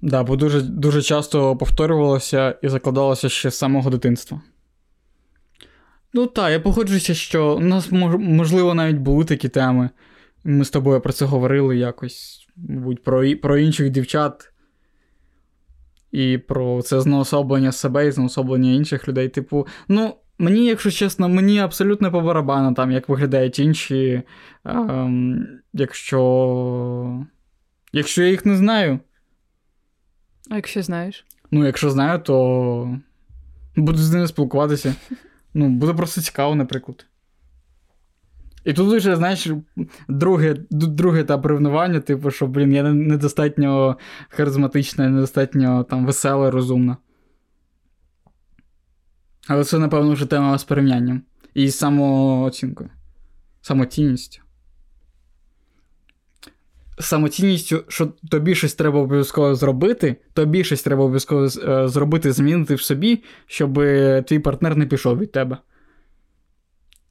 Так, 0.00 0.10
да, 0.10 0.22
бо 0.22 0.36
дуже 0.36 0.60
дуже 0.60 1.02
часто 1.02 1.56
повторювалося 1.56 2.58
і 2.62 2.68
закладалося 2.68 3.28
ще 3.28 3.50
з 3.50 3.58
самого 3.58 3.90
дитинства. 3.90 4.40
Ну 6.12 6.26
так, 6.26 6.50
я 6.50 6.60
погоджуюся, 6.60 7.14
що 7.14 7.56
у 7.56 7.60
нас 7.60 7.88
можливо 7.92 8.74
навіть 8.74 8.96
були 8.96 9.24
такі 9.24 9.48
теми. 9.48 9.90
Ми 10.44 10.64
з 10.64 10.70
тобою 10.70 11.00
про 11.00 11.12
це 11.12 11.24
говорили 11.24 11.76
якось, 11.76 12.48
мабуть, 12.56 13.02
про 13.02 13.36
про 13.36 13.58
інших 13.58 13.90
дівчат. 13.90 14.52
І 16.12 16.38
про 16.38 16.82
це 16.82 17.00
знеособлення 17.00 17.72
себе 17.72 18.06
і 18.06 18.10
знеособлення 18.10 18.72
інших 18.72 19.08
людей. 19.08 19.28
Типу, 19.28 19.66
ну, 19.88 20.14
мені, 20.38 20.66
якщо 20.66 20.90
чесно, 20.90 21.28
мені 21.28 21.58
абсолютно 21.58 22.12
по 22.12 22.20
барабану, 22.20 22.74
там, 22.74 22.90
як 22.90 23.08
виглядають 23.08 23.58
інші, 23.58 24.22
ем, 24.64 25.46
якщо. 25.72 27.26
Якщо 27.92 28.22
я 28.22 28.28
їх 28.28 28.46
не 28.46 28.56
знаю. 28.56 28.98
А 30.50 30.56
якщо 30.56 30.82
знаєш? 30.82 31.26
Ну, 31.50 31.66
якщо 31.66 31.90
знаю, 31.90 32.18
то 32.18 32.98
буду 33.76 33.98
з 33.98 34.12
ними 34.12 34.28
спілкуватися. 34.28 34.94
Ну, 35.58 35.68
буде 35.68 35.94
просто 35.94 36.20
цікаво, 36.20 36.54
наприклад. 36.54 37.06
І 38.64 38.72
тут 38.72 38.96
вже, 38.96 39.16
знаєш, 39.16 39.50
друге, 40.08 40.56
друге 40.70 41.20
етап 41.20 41.46
ревнування, 41.46 42.00
типу, 42.00 42.30
що, 42.30 42.46
блін, 42.46 42.72
я 42.72 42.82
недостатньо 42.82 43.98
харизматична, 44.28 45.08
недостатньо 45.08 45.84
там 45.84 46.06
весела, 46.06 46.50
розумна. 46.50 46.96
Але 49.48 49.64
це, 49.64 49.78
напевно, 49.78 50.12
вже 50.12 50.26
тема 50.26 50.58
з 50.58 50.64
порівнянням. 50.64 51.22
І 51.54 51.70
самооцінкою. 51.70 52.90
Самоцінністю. 53.60 54.42
Самоцінністю, 57.00 57.84
що 57.88 58.06
тобі 58.30 58.54
щось 58.54 58.74
треба 58.74 59.00
обов'язково 59.00 59.54
зробити, 59.54 60.16
тобі 60.32 60.64
щось 60.64 60.82
треба 60.82 61.02
обов'язково 61.02 61.44
е, 61.44 61.88
зробити, 61.88 62.32
змінити 62.32 62.74
в 62.74 62.82
собі, 62.82 63.22
щоб 63.46 63.74
твій 64.26 64.38
партнер 64.38 64.76
не 64.76 64.86
пішов 64.86 65.18
від 65.18 65.32
тебе. 65.32 65.56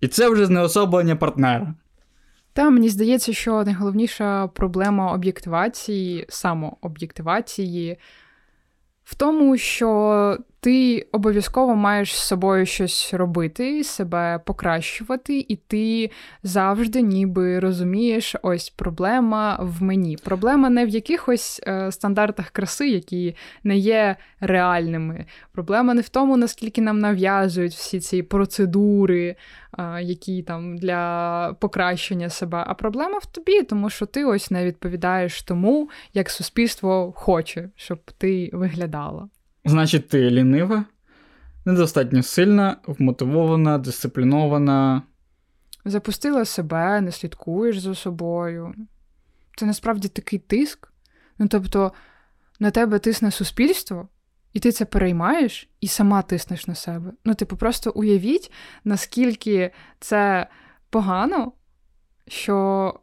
І 0.01 0.07
це 0.07 0.29
вже 0.29 0.45
знеособлення 0.45 1.15
партнера. 1.15 1.73
Та 2.53 2.69
мені 2.69 2.89
здається, 2.89 3.33
що 3.33 3.63
найголовніша 3.63 4.47
проблема 4.47 5.13
об'єктивації, 5.13 6.25
самооб'єктивації 6.29 7.97
в 9.07 9.15
тому, 9.15 9.57
що 9.57 10.37
ти 10.59 11.07
обов'язково 11.11 11.75
маєш 11.75 12.15
з 12.15 12.27
собою 12.27 12.65
щось 12.65 13.13
робити, 13.13 13.83
себе 13.83 14.39
покращувати, 14.45 15.45
і 15.47 15.55
ти 15.55 16.11
завжди 16.43 17.01
ніби 17.01 17.59
розумієш, 17.59 18.35
ось 18.41 18.69
проблема 18.69 19.59
в 19.61 19.83
мені. 19.83 20.17
Проблема 20.23 20.69
не 20.69 20.85
в 20.85 20.89
якихось 20.89 21.61
е, 21.67 21.91
стандартах 21.91 22.49
краси, 22.49 22.89
які 22.89 23.35
не 23.63 23.77
є 23.77 24.15
реальними. 24.39 25.25
Проблема 25.51 25.93
не 25.93 26.01
в 26.01 26.09
тому, 26.09 26.37
наскільки 26.37 26.81
нам 26.81 26.99
нав'язують 26.99 27.73
всі 27.73 27.99
ці 27.99 28.23
процедури, 28.23 29.35
які 30.01 30.43
там 30.43 30.77
для 30.77 31.53
покращення 31.59 32.29
себе. 32.29 32.63
А 32.67 32.73
проблема 32.73 33.17
в 33.17 33.25
тобі, 33.25 33.63
тому 33.63 33.89
що 33.89 34.05
ти 34.05 34.25
ось 34.25 34.51
не 34.51 34.65
відповідаєш 34.65 35.41
тому, 35.41 35.89
як 36.13 36.29
суспільство 36.29 37.13
хоче, 37.15 37.69
щоб 37.75 38.11
ти 38.17 38.49
виглядала. 38.53 39.29
Значить, 39.65 40.09
ти 40.09 40.29
лінива, 40.31 40.85
недостатньо 41.65 42.23
сильна, 42.23 42.77
вмотивована, 42.87 43.77
дисциплінована. 43.77 45.01
Запустила 45.85 46.45
себе, 46.45 47.01
не 47.01 47.11
слідкуєш 47.11 47.79
за 47.79 47.95
собою. 47.95 48.73
Це 49.55 49.65
насправді 49.65 50.07
такий 50.07 50.39
тиск. 50.39 50.91
Ну, 51.39 51.47
тобто, 51.47 51.91
на 52.59 52.71
тебе 52.71 52.99
тисне 52.99 53.31
суспільство, 53.31 54.07
і 54.57 54.59
ти 54.59 54.71
це 54.71 54.85
переймаєш 54.85 55.69
і 55.81 55.87
сама 55.87 56.21
тиснеш 56.21 56.67
на 56.67 56.75
себе. 56.75 57.11
Ну, 57.25 57.35
типу, 57.35 57.57
просто 57.57 57.91
уявіть, 57.95 58.51
наскільки 58.83 59.71
це 59.99 60.47
погано, 60.89 61.51
що 62.27 62.93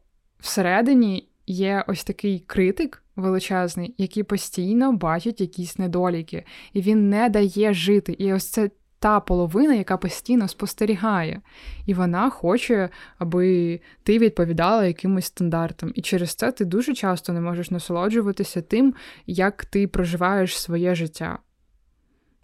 всередині 0.40 1.29
є 1.47 1.85
ось 1.87 2.05
такий 2.05 2.38
критик 2.38 3.03
величезний, 3.17 3.95
який 3.99 4.23
постійно 4.23 4.93
бачить 4.93 5.40
якісь 5.40 5.79
недоліки, 5.79 6.45
і 6.73 6.81
він 6.81 7.11
не 7.11 7.29
дає 7.29 7.75
жити. 7.75 8.12
І 8.12 8.33
ось 8.33 8.51
це 8.51 8.71
та 9.05 9.21
половина, 9.21 9.75
яка 9.75 9.97
постійно 9.97 10.49
спостерігає, 10.49 11.40
і 11.87 11.95
вона 11.95 12.31
хоче, 12.31 12.88
аби 13.19 13.81
ти 14.03 14.19
відповідала 14.19 14.87
якимось 14.87 15.27
стандартам. 15.27 15.93
І 15.95 16.03
через 16.03 16.35
це 16.35 16.53
ти 16.53 16.64
дуже 16.64 16.95
часто 16.95 17.33
не 17.33 17.40
можеш 17.40 17.71
насолоджуватися 17.71 18.62
тим, 18.62 18.95
як 19.27 19.64
ти 19.64 19.87
проживаєш 19.87 20.59
своє 20.59 20.95
життя. 20.95 21.38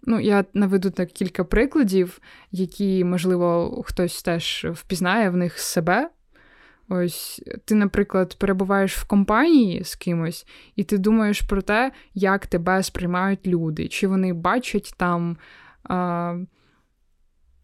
Ну, 0.03 0.19
я 0.19 0.45
наведу 0.53 0.89
так 0.89 1.09
кілька 1.09 1.43
прикладів, 1.43 2.19
які, 2.51 3.03
можливо, 3.03 3.81
хтось 3.85 4.23
теж 4.23 4.67
впізнає 4.73 5.29
в 5.29 5.35
них 5.35 5.59
себе. 5.59 6.09
Ось 6.89 7.43
ти, 7.65 7.75
наприклад, 7.75 8.35
перебуваєш 8.39 8.97
в 8.97 9.07
компанії 9.07 9.83
з 9.83 9.95
кимось, 9.95 10.45
і 10.75 10.83
ти 10.83 10.97
думаєш 10.97 11.41
про 11.41 11.61
те, 11.61 11.91
як 12.13 12.47
тебе 12.47 12.83
сприймають 12.83 13.47
люди, 13.47 13.87
чи 13.87 14.07
вони 14.07 14.33
бачать 14.33 14.93
там, 14.97 15.37
а, 15.83 16.35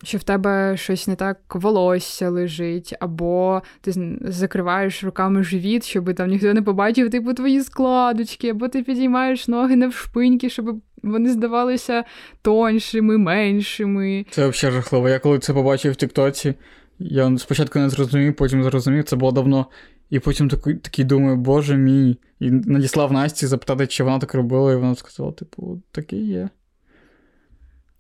що 0.04 0.17
в 0.17 0.23
тебе 0.23 0.78
щось 0.78 1.08
не 1.08 1.15
так 1.15 1.56
волосся 1.56 2.30
лежить, 2.30 2.95
або 3.00 3.62
ти 3.82 4.17
закриваєш 4.21 5.04
руками 5.04 5.43
живіт, 5.43 5.86
щоб 5.86 6.13
там 6.13 6.30
ніхто 6.30 6.54
не 6.54 6.62
побачив 6.62 7.12
типу 7.12 7.34
твої 7.34 7.62
складочки, 7.62 8.50
або 8.50 8.67
ти 8.67 8.84
підіймаєш 8.84 9.47
ноги 9.47 9.76
навшпиньки, 9.76 10.50
щоб 10.50 10.82
вони 11.03 11.29
здавалися 11.29 12.03
тоншими, 12.41 13.17
меншими. 13.17 14.25
Це 14.31 14.47
взагалі 14.47 14.75
жахливо. 14.75 15.10
Я 15.10 15.19
коли 15.19 15.39
це 15.39 15.53
побачив 15.53 15.91
в 15.91 15.95
Тіктоці. 15.95 16.53
Я 16.99 17.38
спочатку 17.38 17.79
не 17.79 17.89
зрозумів, 17.89 18.36
потім 18.36 18.63
зрозумів, 18.63 19.03
це 19.03 19.15
було 19.15 19.31
давно. 19.31 19.65
І 20.10 20.19
потім 20.19 20.49
такий 20.49 20.75
такий 20.75 21.05
думаю, 21.05 21.36
боже 21.36 21.77
мій. 21.77 22.17
І 22.39 22.51
надіслав 22.51 23.12
Насті 23.12 23.47
запитати, 23.47 23.88
чи 23.88 24.03
вона 24.03 24.19
так 24.19 24.33
робила, 24.33 24.73
і 24.73 24.75
вона 24.75 24.95
сказала, 24.95 25.31
типу, 25.31 25.81
таке 25.91 26.15
є. 26.15 26.49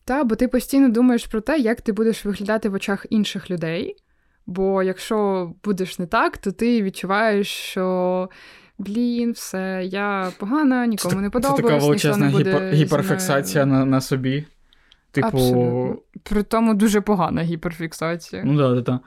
Та, 0.05 0.23
бо 0.23 0.35
ти 0.35 0.47
постійно 0.47 0.89
думаєш 0.89 1.25
про 1.25 1.41
те, 1.41 1.57
як 1.57 1.81
ти 1.81 1.91
будеш 1.91 2.25
виглядати 2.25 2.69
в 2.69 2.73
очах 2.73 3.05
інших 3.09 3.51
людей. 3.51 3.95
Бо 4.45 4.83
якщо 4.83 5.51
будеш 5.63 5.99
не 5.99 6.05
так, 6.05 6.37
то 6.37 6.51
ти 6.51 6.83
відчуваєш, 6.83 7.47
що 7.47 8.29
блін, 8.77 9.31
все, 9.31 9.81
я 9.91 10.31
погана, 10.37 10.85
нікому 10.85 11.15
це, 11.15 11.21
не 11.21 11.29
подобаюсь. 11.29 11.57
Це 11.57 11.63
така 11.63 11.77
величезна 11.77 12.27
гіпер, 12.29 12.73
гіперфіксація 12.73 13.65
на, 13.65 13.85
на 13.85 14.01
собі. 14.01 14.45
Типу. 15.11 15.27
Абсолютно. 15.27 15.97
При 16.23 16.43
тому 16.43 16.73
дуже 16.73 17.01
погана 17.01 17.41
гіперфіксація. 17.41 18.43
Ну 18.45 18.75
так, 18.75 18.85
так. 18.85 18.99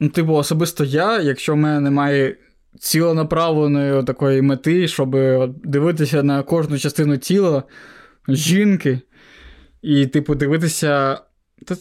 Ну, 0.00 0.08
типу, 0.08 0.32
особисто 0.32 0.84
я, 0.84 1.20
якщо 1.20 1.54
в 1.54 1.56
мене 1.56 1.80
немає 1.80 2.36
ціленаправленої 2.78 4.02
такої 4.02 4.42
мети, 4.42 4.88
щоб 4.88 5.16
дивитися 5.64 6.22
на 6.22 6.42
кожну 6.42 6.78
частину 6.78 7.16
тіла 7.16 7.62
жінки, 8.28 9.00
і, 9.82 10.06
типу, 10.06 10.34
дивитися. 10.34 11.20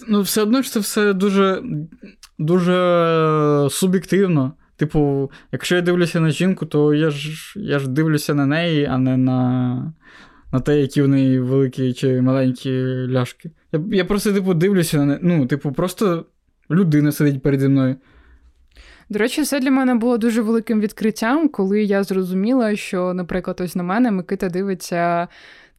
Ну, 0.07 0.21
все 0.21 0.41
одно 0.41 0.61
ж 0.61 0.71
це 0.71 0.79
все 0.79 1.13
дуже 1.13 1.63
дуже 2.39 3.67
суб'єктивно. 3.71 4.53
Типу, 4.77 5.31
якщо 5.51 5.75
я 5.75 5.81
дивлюся 5.81 6.19
на 6.19 6.29
жінку, 6.29 6.65
то 6.65 6.93
я 6.93 7.09
ж 7.09 7.53
я 7.59 7.79
ж 7.79 7.89
дивлюся 7.89 8.33
на 8.33 8.45
неї, 8.45 8.85
а 8.85 8.97
не 8.97 9.17
на 9.17 9.93
на 10.51 10.59
те, 10.59 10.81
які 10.81 11.01
в 11.01 11.07
неї 11.07 11.39
великі 11.39 11.93
чи 11.93 12.21
маленькі 12.21 12.71
ляшки. 13.11 13.51
Я 13.71 13.81
я 13.91 14.05
просто, 14.05 14.33
типу, 14.33 14.53
дивлюся 14.53 14.97
на 14.97 15.05
неї. 15.05 15.19
Ну, 15.23 15.45
типу, 15.45 15.71
просто 15.71 16.25
людина 16.71 17.11
сидить 17.11 17.41
переді 17.41 17.67
мною. 17.67 17.95
До 19.09 19.19
речі, 19.19 19.43
це 19.43 19.59
для 19.59 19.71
мене 19.71 19.95
було 19.95 20.17
дуже 20.17 20.41
великим 20.41 20.79
відкриттям, 20.79 21.49
коли 21.49 21.83
я 21.83 22.03
зрозуміла, 22.03 22.75
що, 22.75 23.13
наприклад, 23.13 23.61
ось 23.61 23.75
на 23.75 23.83
мене 23.83 24.11
Микита 24.11 24.49
дивиться, 24.49 25.27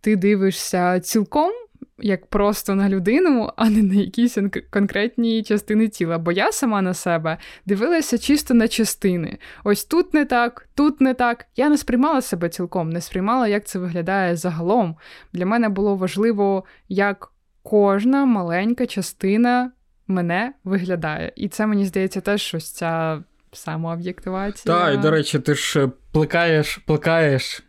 ти 0.00 0.16
дивишся 0.16 1.00
цілком 1.00 1.52
як 1.98 2.26
просто 2.26 2.74
на 2.74 2.88
людину, 2.88 3.50
а 3.56 3.70
не 3.70 3.82
на 3.82 3.94
якісь 3.94 4.38
конкретні 4.70 5.42
частини 5.42 5.88
тіла. 5.88 6.18
Бо 6.18 6.32
я 6.32 6.52
сама 6.52 6.82
на 6.82 6.94
себе 6.94 7.38
дивилася 7.66 8.18
чисто 8.18 8.54
на 8.54 8.68
частини. 8.68 9.38
Ось 9.64 9.84
тут 9.84 10.14
не 10.14 10.24
так, 10.24 10.68
тут 10.74 11.00
не 11.00 11.14
так. 11.14 11.46
Я 11.56 11.68
не 11.68 11.78
сприймала 11.78 12.22
себе 12.22 12.48
цілком, 12.48 12.90
не 12.90 13.00
сприймала, 13.00 13.48
як 13.48 13.64
це 13.64 13.78
виглядає 13.78 14.36
загалом. 14.36 14.96
Для 15.32 15.46
мене 15.46 15.68
було 15.68 15.96
важливо, 15.96 16.64
як 16.88 17.32
кожна 17.62 18.24
маленька 18.24 18.86
частина 18.86 19.72
мене 20.06 20.52
виглядає. 20.64 21.32
І 21.36 21.48
це 21.48 21.66
мені 21.66 21.86
здається 21.86 22.20
теж 22.20 22.42
щось 22.42 22.72
ця 22.72 23.22
самооб'єктивація. 23.52 24.74
Так, 24.74 24.94
і 24.94 24.96
до 24.96 25.10
речі, 25.10 25.38
ти 25.38 25.54
ж 25.54 25.88
плекаєш, 26.12 26.76
плекаєш 26.76 27.65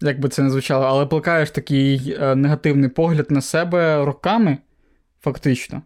як 0.00 0.20
би 0.20 0.28
це 0.28 0.42
не 0.42 0.50
звучало, 0.50 0.84
але 0.84 1.06
плекаєш 1.06 1.50
такий 1.50 2.16
е, 2.20 2.34
негативний 2.34 2.88
погляд 2.88 3.30
на 3.30 3.40
себе 3.40 4.04
роками, 4.04 4.58
фактично. 5.20 5.82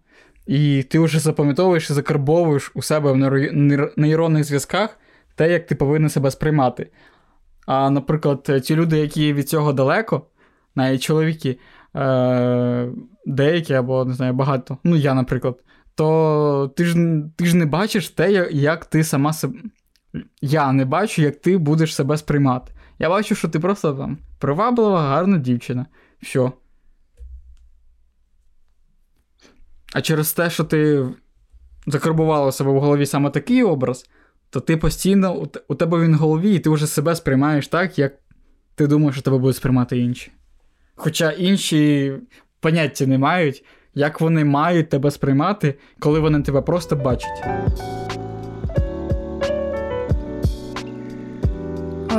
І 0.46 0.82
ти 0.82 0.98
вже 0.98 1.18
запам'ятовуєш 1.18 1.90
і 1.90 1.92
закарбовуєш 1.92 2.72
у 2.74 2.82
себе 2.82 3.12
в 3.12 3.16
нейронних 3.96 4.44
зв'язках 4.44 4.98
те, 5.34 5.52
як 5.52 5.66
ти 5.66 5.74
повинен 5.74 6.10
себе 6.10 6.30
сприймати. 6.30 6.90
А, 7.66 7.90
наприклад, 7.90 8.62
ті 8.64 8.76
люди, 8.76 8.98
які 8.98 9.32
від 9.32 9.48
цього 9.48 9.72
далеко, 9.72 10.26
навіть 10.74 11.02
чоловіки, 11.02 11.58
е- 11.96 12.88
деякі 13.26 13.74
або 13.74 14.04
не 14.04 14.14
знаю, 14.14 14.32
багато, 14.32 14.78
ну 14.84 14.96
я, 14.96 15.14
наприклад, 15.14 15.58
то 15.94 16.72
ти 16.76 16.84
ж 16.84 16.96
ти 17.36 17.46
ж 17.46 17.56
не 17.56 17.66
бачиш 17.66 18.08
те, 18.08 18.48
як 18.50 18.84
ти 18.84 19.04
сама 19.04 19.32
себе. 19.32 19.58
Я 20.40 20.72
не 20.72 20.84
бачу, 20.84 21.22
як 21.22 21.36
ти 21.36 21.58
будеш 21.58 21.94
себе 21.94 22.16
сприймати. 22.16 22.72
Я 23.00 23.08
бачу, 23.08 23.34
що 23.34 23.48
ти 23.48 23.60
просто 23.60 23.94
там 23.94 24.18
приваблива, 24.38 25.02
гарна 25.02 25.38
дівчина. 25.38 25.86
Все. 26.22 26.52
А 29.92 30.00
через 30.00 30.32
те, 30.32 30.50
що 30.50 30.64
ти 30.64 31.08
закарбувала 31.86 32.46
у 32.46 32.52
себе 32.52 32.70
в 32.70 32.80
голові 32.80 33.06
саме 33.06 33.30
такий 33.30 33.62
образ, 33.62 34.10
то 34.50 34.60
ти 34.60 34.76
постійно 34.76 35.46
у 35.68 35.74
тебе 35.74 36.00
він 36.00 36.16
в 36.16 36.18
голові, 36.18 36.54
і 36.54 36.58
ти 36.58 36.70
вже 36.70 36.86
себе 36.86 37.16
сприймаєш 37.16 37.68
так, 37.68 37.98
як 37.98 38.12
ти 38.74 38.86
думаєш, 38.86 39.14
що 39.14 39.22
тебе 39.22 39.38
будуть 39.38 39.56
сприймати 39.56 39.98
інші. 39.98 40.32
Хоча 40.94 41.30
інші 41.30 42.12
поняття 42.60 43.06
не 43.06 43.18
мають, 43.18 43.64
як 43.94 44.20
вони 44.20 44.44
мають 44.44 44.88
тебе 44.88 45.10
сприймати, 45.10 45.78
коли 45.98 46.20
вони 46.20 46.42
тебе 46.42 46.62
просто 46.62 46.96
бачать. 46.96 47.44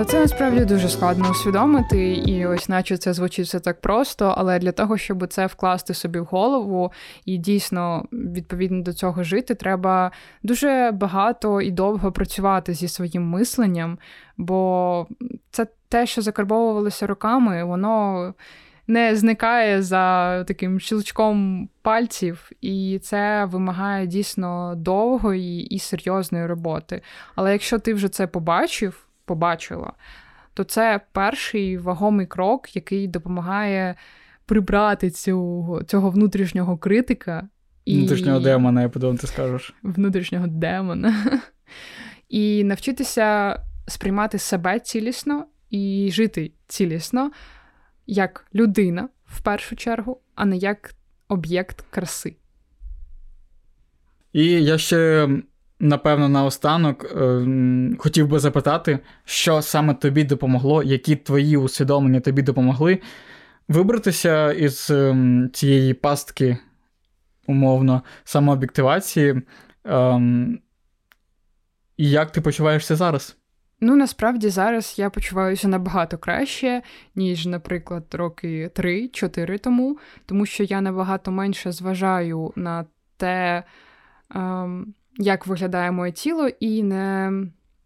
Це 0.06 0.20
насправді 0.20 0.66
дуже 0.66 0.90
складно 0.90 1.30
усвідомити, 1.32 2.14
і 2.14 2.46
ось, 2.46 2.70
наче 2.70 2.98
це 2.98 3.14
звучить 3.14 3.46
все 3.46 3.60
так 3.60 3.82
просто, 3.82 4.34
але 4.38 4.60
для 4.60 4.72
того, 4.72 4.98
щоб 4.98 5.28
це 5.28 5.46
вкласти 5.46 5.94
собі 5.94 6.20
в 6.20 6.26
голову 6.26 6.92
і 7.26 7.38
дійсно 7.38 8.06
відповідно 8.12 8.84
до 8.84 8.94
цього 8.94 9.24
жити, 9.24 9.56
треба 9.56 10.12
дуже 10.44 10.92
багато 10.94 11.62
і 11.62 11.72
довго 11.72 12.12
працювати 12.12 12.74
зі 12.74 12.88
своїм 12.88 13.24
мисленням, 13.24 14.00
бо 14.38 15.08
це 15.52 15.68
те, 15.90 16.06
що 16.06 16.22
закарбовувалося 16.22 17.08
роками, 17.08 17.64
воно. 17.64 18.34
Не 18.88 19.16
зникає 19.16 19.82
за 19.82 20.44
таким 20.44 20.80
щелчком 20.80 21.70
пальців, 21.82 22.52
і 22.62 23.00
це 23.04 23.46
вимагає 23.46 24.08
дійсно 24.08 24.74
довгої 24.76 25.66
і 25.66 25.80
серйозної 25.80 26.46
роботи. 26.46 27.02
Але 27.36 27.52
якщо 27.52 27.80
ти 27.80 27.94
вже 27.94 28.10
це 28.10 28.28
побачив, 28.28 29.08
побачила, 29.32 29.94
то 30.54 30.64
це 30.64 31.02
перший 31.12 31.78
вагомий 31.78 32.26
крок, 32.26 32.76
який 32.76 33.08
допомагає 33.08 33.96
прибрати 34.46 35.10
цю, 35.10 35.82
цього 35.88 36.10
внутрішнього 36.10 36.78
критика. 36.78 37.48
І... 37.86 37.98
Внутрішнього 37.98 38.40
демона, 38.40 38.82
я 38.82 38.90
подумав, 38.90 39.20
ти 39.20 39.28
скажеш. 39.28 39.74
Внутрішнього 39.84 40.48
демона. 40.48 41.16
І 42.30 42.64
навчитися 42.64 43.60
сприймати 43.88 44.38
себе 44.38 44.80
цілісно 44.80 45.46
і 45.70 46.10
жити 46.14 46.52
цілісно 46.68 47.32
як 48.08 48.46
людина 48.56 49.10
в 49.26 49.42
першу 49.42 49.76
чергу, 49.76 50.22
а 50.36 50.46
не 50.46 50.58
як 50.58 50.96
об'єкт 51.28 51.82
краси. 51.90 52.36
І 54.34 54.46
я 54.46 54.78
ще 54.78 55.30
Напевно, 55.84 56.30
наостанок 56.30 57.06
е, 57.06 57.46
хотів 57.98 58.28
би 58.28 58.40
запитати, 58.40 59.00
що 59.26 59.62
саме 59.62 59.94
тобі 59.94 60.24
допомогло, 60.24 60.84
які 60.84 61.16
твої 61.16 61.58
усвідомлення 61.58 62.20
тобі 62.20 62.42
допомогли 62.42 63.00
вибратися 63.68 64.54
із 64.54 64.92
е, 64.92 65.16
цієї 65.54 65.94
пастки, 65.94 66.58
умовно, 67.48 68.02
самооб'єктивації. 68.24 69.42
Е, 69.88 70.22
і 71.98 72.10
як 72.10 72.32
ти 72.32 72.42
почуваєшся 72.42 72.96
зараз? 72.96 73.38
Ну, 73.80 73.96
насправді 73.96 74.50
зараз 74.50 74.96
я 74.98 75.10
почуваюся 75.10 75.68
набагато 75.68 76.18
краще, 76.18 76.82
ніж, 77.16 77.46
наприклад, 77.46 78.06
роки 78.12 78.72
3-4 78.76 79.60
тому, 79.60 79.98
тому 80.26 80.46
що 80.46 80.64
я 80.64 80.82
набагато 80.82 81.32
менше 81.32 81.72
зважаю 81.72 82.54
на 82.56 82.86
те. 83.18 83.64
Ем, 84.36 84.94
як 85.18 85.48
виглядає 85.48 85.92
моє 85.92 86.12
тіло, 86.12 86.48
і 86.60 86.84
не, 86.84 87.32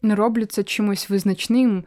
не 0.02 0.16
роблю 0.16 0.46
це 0.46 0.64
чимось 0.64 1.10
визначним, 1.10 1.84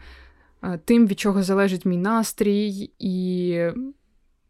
тим, 0.85 1.07
від 1.07 1.21
чого 1.21 1.43
залежить 1.43 1.85
мій 1.85 1.97
настрій 1.97 2.91
і 2.99 3.63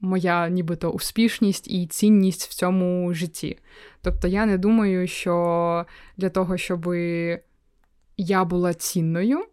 моя 0.00 0.48
нібито 0.48 0.90
успішність 0.90 1.70
і 1.70 1.86
цінність 1.86 2.42
в 2.42 2.54
цьому 2.54 3.14
житті. 3.14 3.58
Тобто 4.02 4.28
я 4.28 4.46
не 4.46 4.58
думаю, 4.58 5.06
що 5.06 5.86
для 6.16 6.30
того, 6.30 6.56
щоб 6.56 6.94
я 8.16 8.44
була 8.44 8.74
цінною, 8.74 9.44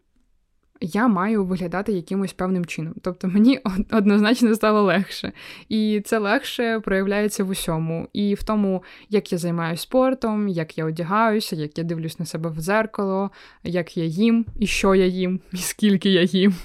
я 0.82 1.08
маю 1.08 1.46
виглядати 1.46 1.92
якимось 1.92 2.34
певним 2.34 2.66
чином. 2.66 2.94
Тобто 3.02 3.28
мені 3.28 3.60
однозначно 3.92 4.56
стало 4.56 4.82
легше. 4.82 5.32
І 5.70 6.02
це 6.06 6.18
легше 6.18 6.80
проявляється 6.80 7.44
в 7.44 7.50
усьому. 7.50 8.08
І 8.14 8.34
в 8.34 8.44
тому, 8.44 8.84
як 9.10 9.32
я 9.32 9.38
займаюся 9.38 9.84
спортом, 9.84 10.48
як 10.48 10.78
я 10.78 10.86
одягаюся, 10.86 11.56
як 11.56 11.78
я 11.78 11.84
дивлюсь 11.84 12.20
на 12.20 12.26
себе 12.26 12.50
в 12.50 12.60
зеркало, 12.60 13.32
як 13.64 13.98
я 13.98 14.04
їм, 14.04 14.46
і 14.60 14.68
що 14.68 14.96
я 14.96 15.06
їм, 15.06 15.40
і 15.54 15.58
скільки 15.58 16.10
я 16.10 16.22
їм. 16.22 16.56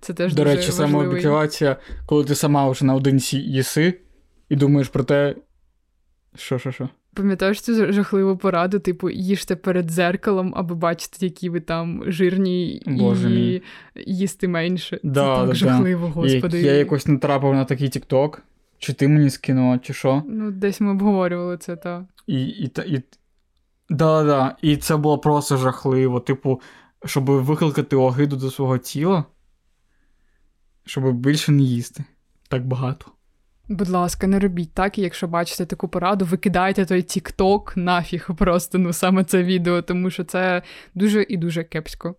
Це 0.00 0.14
теж 0.14 0.34
До 0.34 0.44
дуже 0.44 0.56
речі, 0.56 0.72
самообіклювація, 0.72 1.76
коли 2.06 2.24
ти 2.24 2.34
сама 2.34 2.70
вже 2.70 2.84
наодинці 2.84 3.38
їси 3.38 4.00
і 4.48 4.56
думаєш 4.56 4.88
про 4.88 5.04
те, 5.04 5.34
що, 6.34 6.58
що, 6.58 6.72
що? 6.72 6.88
Пам'ятаєш 7.16 7.60
цю 7.60 7.92
жахливу 7.92 8.36
пораду, 8.36 8.78
типу, 8.78 9.10
їжте 9.10 9.56
перед 9.56 9.90
зеркалом, 9.90 10.52
аби 10.56 10.74
бачити, 10.74 11.26
які 11.26 11.48
ви 11.50 11.60
там 11.60 12.02
жирні 12.06 12.82
Боже 12.86 13.30
і 13.30 13.34
мій. 13.34 13.62
їсти 14.06 14.48
менше. 14.48 15.00
Да, 15.02 15.34
Це 15.34 15.40
так 15.40 15.48
да, 15.48 15.54
жахливо, 15.54 16.08
господи. 16.08 16.62
Я 16.62 16.72
якось 16.72 17.06
натрапив 17.06 17.54
на 17.54 17.64
такий 17.64 17.88
тікток. 17.88 18.42
Чи 18.78 18.92
ти 18.92 19.08
мені 19.08 19.30
скинула, 19.30 19.78
чи 19.78 19.92
що? 19.92 20.22
Ну, 20.28 20.50
десь 20.50 20.80
ми 20.80 20.90
обговорювали 20.90 21.56
це, 21.56 21.76
так. 21.76 22.04
І, 22.26 22.42
і, 22.44 22.72
і, 22.86 23.02
да, 23.90 24.24
да. 24.24 24.56
І 24.62 24.76
це 24.76 24.96
було 24.96 25.18
просто 25.18 25.56
жахливо. 25.56 26.20
Типу, 26.20 26.60
щоб 27.04 27.24
викликати 27.30 27.96
огиду 27.96 28.36
до 28.36 28.50
свого 28.50 28.78
тіла, 28.78 29.24
щоб 30.86 31.12
більше 31.12 31.52
не 31.52 31.62
їсти 31.62 32.04
так 32.48 32.66
багато. 32.66 33.06
Будь 33.68 33.88
ласка, 33.88 34.26
не 34.26 34.38
робіть 34.38 34.74
так, 34.74 34.98
і 34.98 35.02
якщо 35.02 35.28
бачите 35.28 35.66
таку 35.66 35.88
пораду, 35.88 36.24
викидайте 36.24 36.86
той 36.86 37.02
тік-ток 37.02 37.76
нафіг 37.76 38.28
просто 38.38 38.78
ну 38.78 38.92
саме 38.92 39.24
це 39.24 39.42
відео, 39.42 39.82
тому 39.82 40.10
що 40.10 40.24
це 40.24 40.62
дуже 40.94 41.26
і 41.28 41.36
дуже 41.36 41.64
кепсько. 41.64 42.14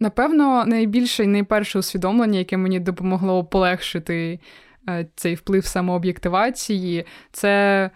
Напевно, 0.00 0.64
найбільше 0.66 1.24
і 1.24 1.26
найперше 1.26 1.78
усвідомлення, 1.78 2.38
яке 2.38 2.56
мені 2.56 2.80
допомогло 2.80 3.44
полегшити 3.44 4.40
е, 4.88 5.06
цей 5.16 5.34
вплив 5.34 5.66
самооб'єктивації, 5.66 7.04
це 7.32 7.90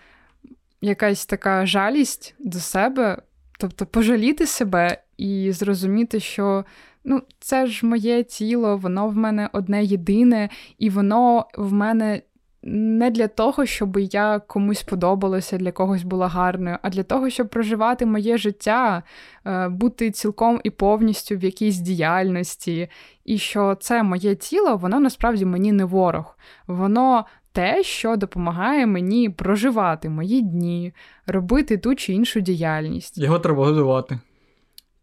якась 0.81 1.27
така 1.27 1.67
жалість 1.67 2.35
до 2.39 2.59
себе, 2.59 3.23
тобто 3.59 3.87
пожаліти 3.87 4.47
себе 4.47 5.03
і 5.17 5.53
зрозуміти, 5.53 6.21
що 6.21 6.65
ну, 7.05 7.23
це 7.39 7.67
ж 7.67 7.87
моє 7.87 8.23
тіло, 8.23 8.77
воно 8.77 9.09
в 9.09 9.17
мене 9.17 9.51
одне 9.53 9.85
єдине, 9.85 10.49
і 10.79 10.91
воно 10.91 11.47
в 11.59 11.73
мене. 11.73 12.23
Не 12.63 13.11
для 13.11 13.29
того, 13.29 13.67
щоб 13.67 13.99
я 13.99 14.39
комусь 14.39 14.83
подобалася, 14.83 15.59
для 15.59 15.73
когось 15.73 16.03
була 16.03 16.29
гарною, 16.29 16.79
а 16.83 16.91
для 16.91 17.03
того, 17.03 17.31
щоб 17.31 17.49
проживати 17.49 18.07
моє 18.07 18.39
життя, 18.39 19.03
е, 19.47 19.69
бути 19.69 20.11
цілком 20.11 20.61
і 20.65 20.71
повністю 20.71 21.37
в 21.37 21.45
якійсь 21.45 21.79
діяльності, 21.79 22.89
і 23.25 23.39
що 23.39 23.75
це 23.81 24.03
моє 24.03 24.35
тіло, 24.35 24.77
воно 24.77 25.01
насправді 25.01 25.45
мені 25.45 25.73
не 25.73 25.85
ворог. 25.85 26.39
Воно 26.67 27.25
те, 27.53 27.83
що 27.83 28.17
допомагає 28.17 28.87
мені 28.87 29.31
проживати 29.31 30.09
мої 30.09 30.43
дні, 30.43 30.93
робити 31.27 31.79
ту 31.79 31.95
чи 31.95 32.13
іншу 32.13 32.41
діяльність. 32.41 33.19
Його 33.19 33.39
треба 33.39 33.65
годувати. 33.65 34.19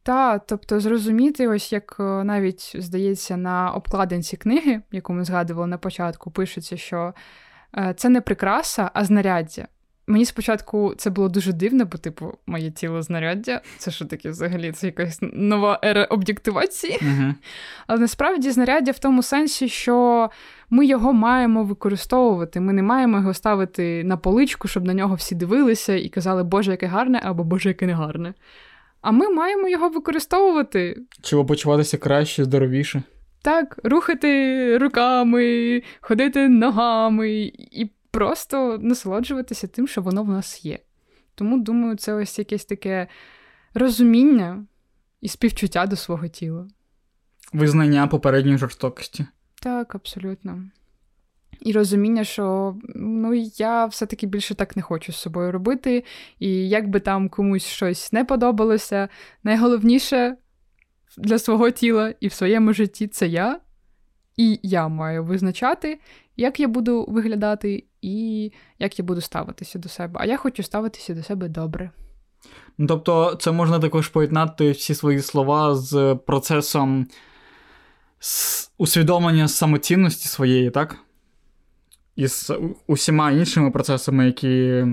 Та, 0.07 0.39
тобто 0.39 0.79
зрозуміти, 0.79 1.47
ось 1.47 1.73
як 1.73 1.95
е, 1.99 2.03
навіть 2.03 2.75
здається, 2.75 3.37
на 3.37 3.71
обкладинці 3.71 4.37
книги, 4.37 4.81
яку 4.91 5.13
ми 5.13 5.23
згадували 5.23 5.67
на 5.67 5.77
початку, 5.77 6.31
пишеться, 6.31 6.77
що 6.77 7.13
е, 7.77 7.93
це 7.97 8.09
не 8.09 8.21
прикраса, 8.21 8.91
а 8.93 9.03
знаряддя. 9.05 9.67
Мені 10.07 10.25
спочатку 10.25 10.93
це 10.97 11.09
було 11.09 11.29
дуже 11.29 11.53
дивно, 11.53 11.85
бо, 11.85 11.97
типу, 11.97 12.37
моє 12.45 12.71
тіло 12.71 13.01
знаряддя. 13.01 13.61
Це 13.77 13.91
що 13.91 14.05
таке 14.05 14.29
взагалі? 14.29 14.71
Це 14.71 14.85
якась 14.85 15.19
нова 15.21 15.79
ера 15.83 16.03
об'єктивації. 16.03 16.97
Uh-huh. 16.97 17.33
Але 17.87 17.99
насправді 17.99 18.51
знаряддя 18.51 18.91
в 18.91 18.99
тому 18.99 19.23
сенсі, 19.23 19.69
що 19.69 20.29
ми 20.69 20.85
його 20.85 21.13
маємо 21.13 21.63
використовувати. 21.63 22.59
Ми 22.59 22.73
не 22.73 22.83
маємо 22.83 23.17
його 23.17 23.33
ставити 23.33 24.03
на 24.03 24.17
поличку, 24.17 24.67
щоб 24.67 24.85
на 24.85 24.93
нього 24.93 25.15
всі 25.15 25.35
дивилися 25.35 25.95
і 25.95 26.09
казали, 26.09 26.43
Боже, 26.43 26.71
яке 26.71 26.85
гарне, 26.85 27.21
або 27.23 27.43
Боже, 27.43 27.69
яке 27.69 27.85
не 27.85 27.93
гарне 27.93 28.33
а 29.07 29.11
ми 29.11 29.29
маємо 29.29 29.69
його 29.69 29.89
використовувати. 29.89 31.01
Чи 31.21 31.43
почуватися 31.43 31.97
краще, 31.97 32.43
здоровіше. 32.43 33.03
Так, 33.41 33.79
рухати 33.83 34.77
руками, 34.77 35.81
ходити 36.01 36.49
ногами 36.49 37.51
і 37.57 37.91
просто 38.11 38.77
насолоджуватися 38.81 39.67
тим, 39.67 39.87
що 39.87 40.01
воно 40.01 40.23
в 40.23 40.29
нас 40.29 40.65
є. 40.65 40.79
Тому, 41.35 41.59
думаю, 41.59 41.95
це 41.95 42.13
ось 42.13 42.39
якесь 42.39 42.65
таке 42.65 43.07
розуміння 43.73 44.65
і 45.21 45.27
співчуття 45.27 45.85
до 45.85 45.95
свого 45.95 46.27
тіла. 46.27 46.67
Визнання 47.53 48.07
попередньої 48.07 48.57
жорстокості. 48.57 49.25
Так, 49.61 49.95
абсолютно. 49.95 50.63
І 51.59 51.71
розуміння, 51.71 52.23
що 52.23 52.75
ну 52.95 53.33
я 53.57 53.85
все-таки 53.85 54.27
більше 54.27 54.55
так 54.55 54.75
не 54.75 54.81
хочу 54.81 55.11
з 55.11 55.15
собою 55.15 55.51
робити, 55.51 56.03
і 56.39 56.69
як 56.69 56.89
би 56.89 56.99
там 56.99 57.29
комусь 57.29 57.65
щось 57.65 58.13
не 58.13 58.25
подобалося, 58.25 59.09
найголовніше 59.43 60.35
для 61.17 61.39
свого 61.39 61.71
тіла 61.71 62.13
і 62.19 62.27
в 62.27 62.33
своєму 62.33 62.73
житті 62.73 63.07
це 63.07 63.27
я. 63.27 63.59
і 64.37 64.59
я 64.63 64.87
маю 64.87 65.23
визначати, 65.23 65.99
як 66.35 66.59
я 66.59 66.67
буду 66.67 67.05
виглядати 67.09 67.83
і 68.01 68.51
як 68.79 68.99
я 68.99 69.05
буду 69.05 69.21
ставитися 69.21 69.79
до 69.79 69.89
себе. 69.89 70.19
А 70.19 70.25
я 70.25 70.37
хочу 70.37 70.63
ставитися 70.63 71.13
до 71.13 71.23
себе 71.23 71.47
добре. 71.47 71.91
Ну, 72.77 72.87
Тобто, 72.87 73.35
це 73.35 73.51
можна 73.51 73.79
також 73.79 74.07
поєднати 74.07 74.71
всі 74.71 74.95
свої 74.95 75.19
слова 75.19 75.75
з 75.75 76.15
процесом 76.27 77.07
усвідомлення 78.77 79.47
самоцінності 79.47 80.27
своєї, 80.27 80.71
так? 80.71 80.97
І 82.17 82.27
з 82.27 82.51
усіма 82.87 83.31
іншими 83.31 83.71
процесами, 83.71 84.25
які 84.25 84.85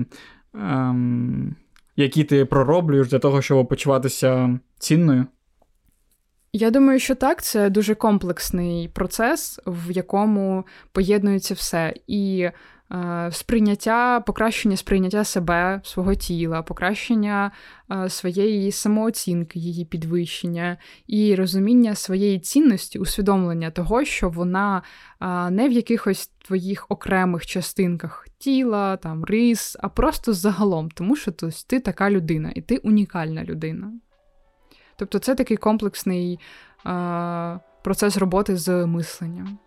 ем, 0.53 1.55
які 1.95 2.23
ти 2.23 2.45
пророблюєш 2.45 3.07
для 3.07 3.19
того, 3.19 3.41
щоб 3.41 3.67
почуватися 3.67 4.59
цінною. 4.79 5.25
Я 6.53 6.71
думаю, 6.71 6.99
що 6.99 7.15
так, 7.15 7.43
це 7.43 7.69
дуже 7.69 7.95
комплексний 7.95 8.87
процес, 8.87 9.59
в 9.65 9.91
якому 9.91 10.65
поєднується 10.91 11.53
все. 11.53 11.93
І 12.07 12.49
сприйняття, 13.31 14.19
покращення 14.19 14.77
сприйняття 14.77 15.23
себе, 15.23 15.81
свого 15.83 16.15
тіла, 16.15 16.61
покращення 16.61 17.51
е, 17.91 18.09
своєї 18.09 18.71
самооцінки, 18.71 19.59
її 19.59 19.85
підвищення, 19.85 20.77
і 21.07 21.35
розуміння 21.35 21.95
своєї 21.95 22.39
цінності, 22.39 22.99
усвідомлення 22.99 23.71
того, 23.71 24.05
що 24.05 24.29
вона 24.29 24.81
е, 25.21 25.49
не 25.49 25.69
в 25.69 25.71
якихось 25.71 26.27
твоїх 26.27 26.85
окремих 26.89 27.45
частинках 27.45 28.27
тіла, 28.37 28.97
там 28.97 29.25
рис, 29.25 29.77
а 29.79 29.89
просто 29.89 30.33
загалом, 30.33 30.91
тому 30.91 31.15
що 31.15 31.31
тобто, 31.31 31.57
ти 31.67 31.79
така 31.79 32.09
людина, 32.09 32.51
і 32.55 32.61
ти 32.61 32.77
унікальна 32.77 33.43
людина. 33.43 33.93
Тобто 34.95 35.19
це 35.19 35.35
такий 35.35 35.57
комплексний 35.57 36.39
е, 36.85 37.59
процес 37.83 38.17
роботи 38.17 38.57
з 38.57 38.85
мисленням. 38.85 39.59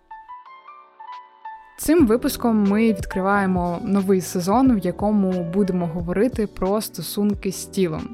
Цим 1.78 2.06
випуском 2.06 2.64
ми 2.64 2.88
відкриваємо 2.88 3.78
новий 3.84 4.20
сезон, 4.20 4.76
в 4.76 4.78
якому 4.78 5.44
будемо 5.54 5.86
говорити 5.86 6.46
про 6.46 6.80
стосунки 6.80 7.52
з 7.52 7.66
тілом. 7.66 8.08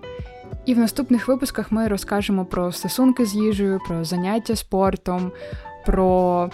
І 0.67 0.75
в 0.75 0.79
наступних 0.79 1.29
випусках 1.29 1.73
ми 1.73 1.89
розкажемо 1.89 2.45
про 2.45 2.73
стосунки 2.73 3.27
з 3.27 3.35
їжею, 3.35 3.81
про 3.89 4.05
заняття 4.05 4.57
спортом, 4.57 5.33
про 5.87 6.51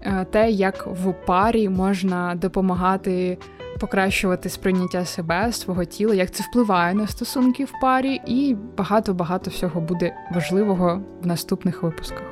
е, 0.00 0.26
те, 0.30 0.50
як 0.50 0.86
в 0.86 1.14
парі 1.26 1.68
можна 1.68 2.34
допомагати 2.34 3.38
покращувати 3.80 4.48
сприйняття 4.48 5.04
себе, 5.04 5.52
свого 5.52 5.84
тіла, 5.84 6.14
як 6.14 6.30
це 6.30 6.44
впливає 6.50 6.94
на 6.94 7.06
стосунки 7.06 7.64
в 7.64 7.72
парі, 7.80 8.20
і 8.26 8.56
багато-багато 8.76 9.50
всього 9.50 9.80
буде 9.80 10.14
важливого 10.34 11.00
в 11.22 11.26
наступних 11.26 11.82
випусках. 11.82 12.22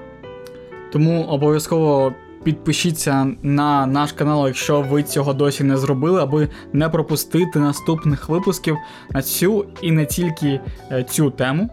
Тому 0.92 1.24
обов'язково 1.24 2.12
підпишіться 2.44 3.26
на 3.42 3.86
наш 3.86 4.12
канал, 4.12 4.46
якщо 4.46 4.80
ви 4.80 5.02
цього 5.02 5.34
досі 5.34 5.64
не 5.64 5.76
зробили, 5.76 6.22
аби 6.22 6.48
не 6.72 6.88
пропустити 6.88 7.58
наступних 7.58 8.28
випусків 8.28 8.76
на 9.10 9.22
цю 9.22 9.66
і 9.82 9.90
не 9.90 10.06
тільки 10.06 10.60
е, 10.92 11.04
цю 11.04 11.30
тему. 11.30 11.70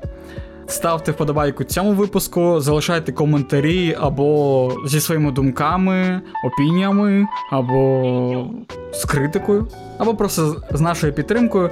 Ставте 0.68 1.12
вподобайку 1.12 1.64
цьому 1.64 1.92
випуску, 1.92 2.60
залишайте 2.60 3.12
коментарі 3.12 3.98
або 4.00 4.72
зі 4.86 5.00
своїми 5.00 5.32
думками, 5.32 6.22
опініями, 6.46 7.28
або 7.52 8.48
з 8.94 9.06
критикою, 9.06 9.68
або 9.98 10.16
просто 10.16 10.64
з 10.72 10.82
нашою 10.82 11.14
підтримкою. 11.14 11.70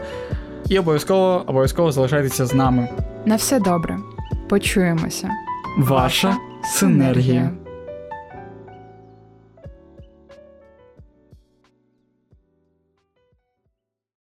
І 0.69 0.79
обов'язково 0.79 1.43
обов'язково 1.47 1.91
залишайтеся 1.91 2.45
з 2.45 2.53
нами. 2.53 2.87
На 3.25 3.35
все 3.35 3.59
добре. 3.59 3.97
Почуємося. 4.49 5.29
Ваша 5.77 6.37
синергія. 6.63 7.51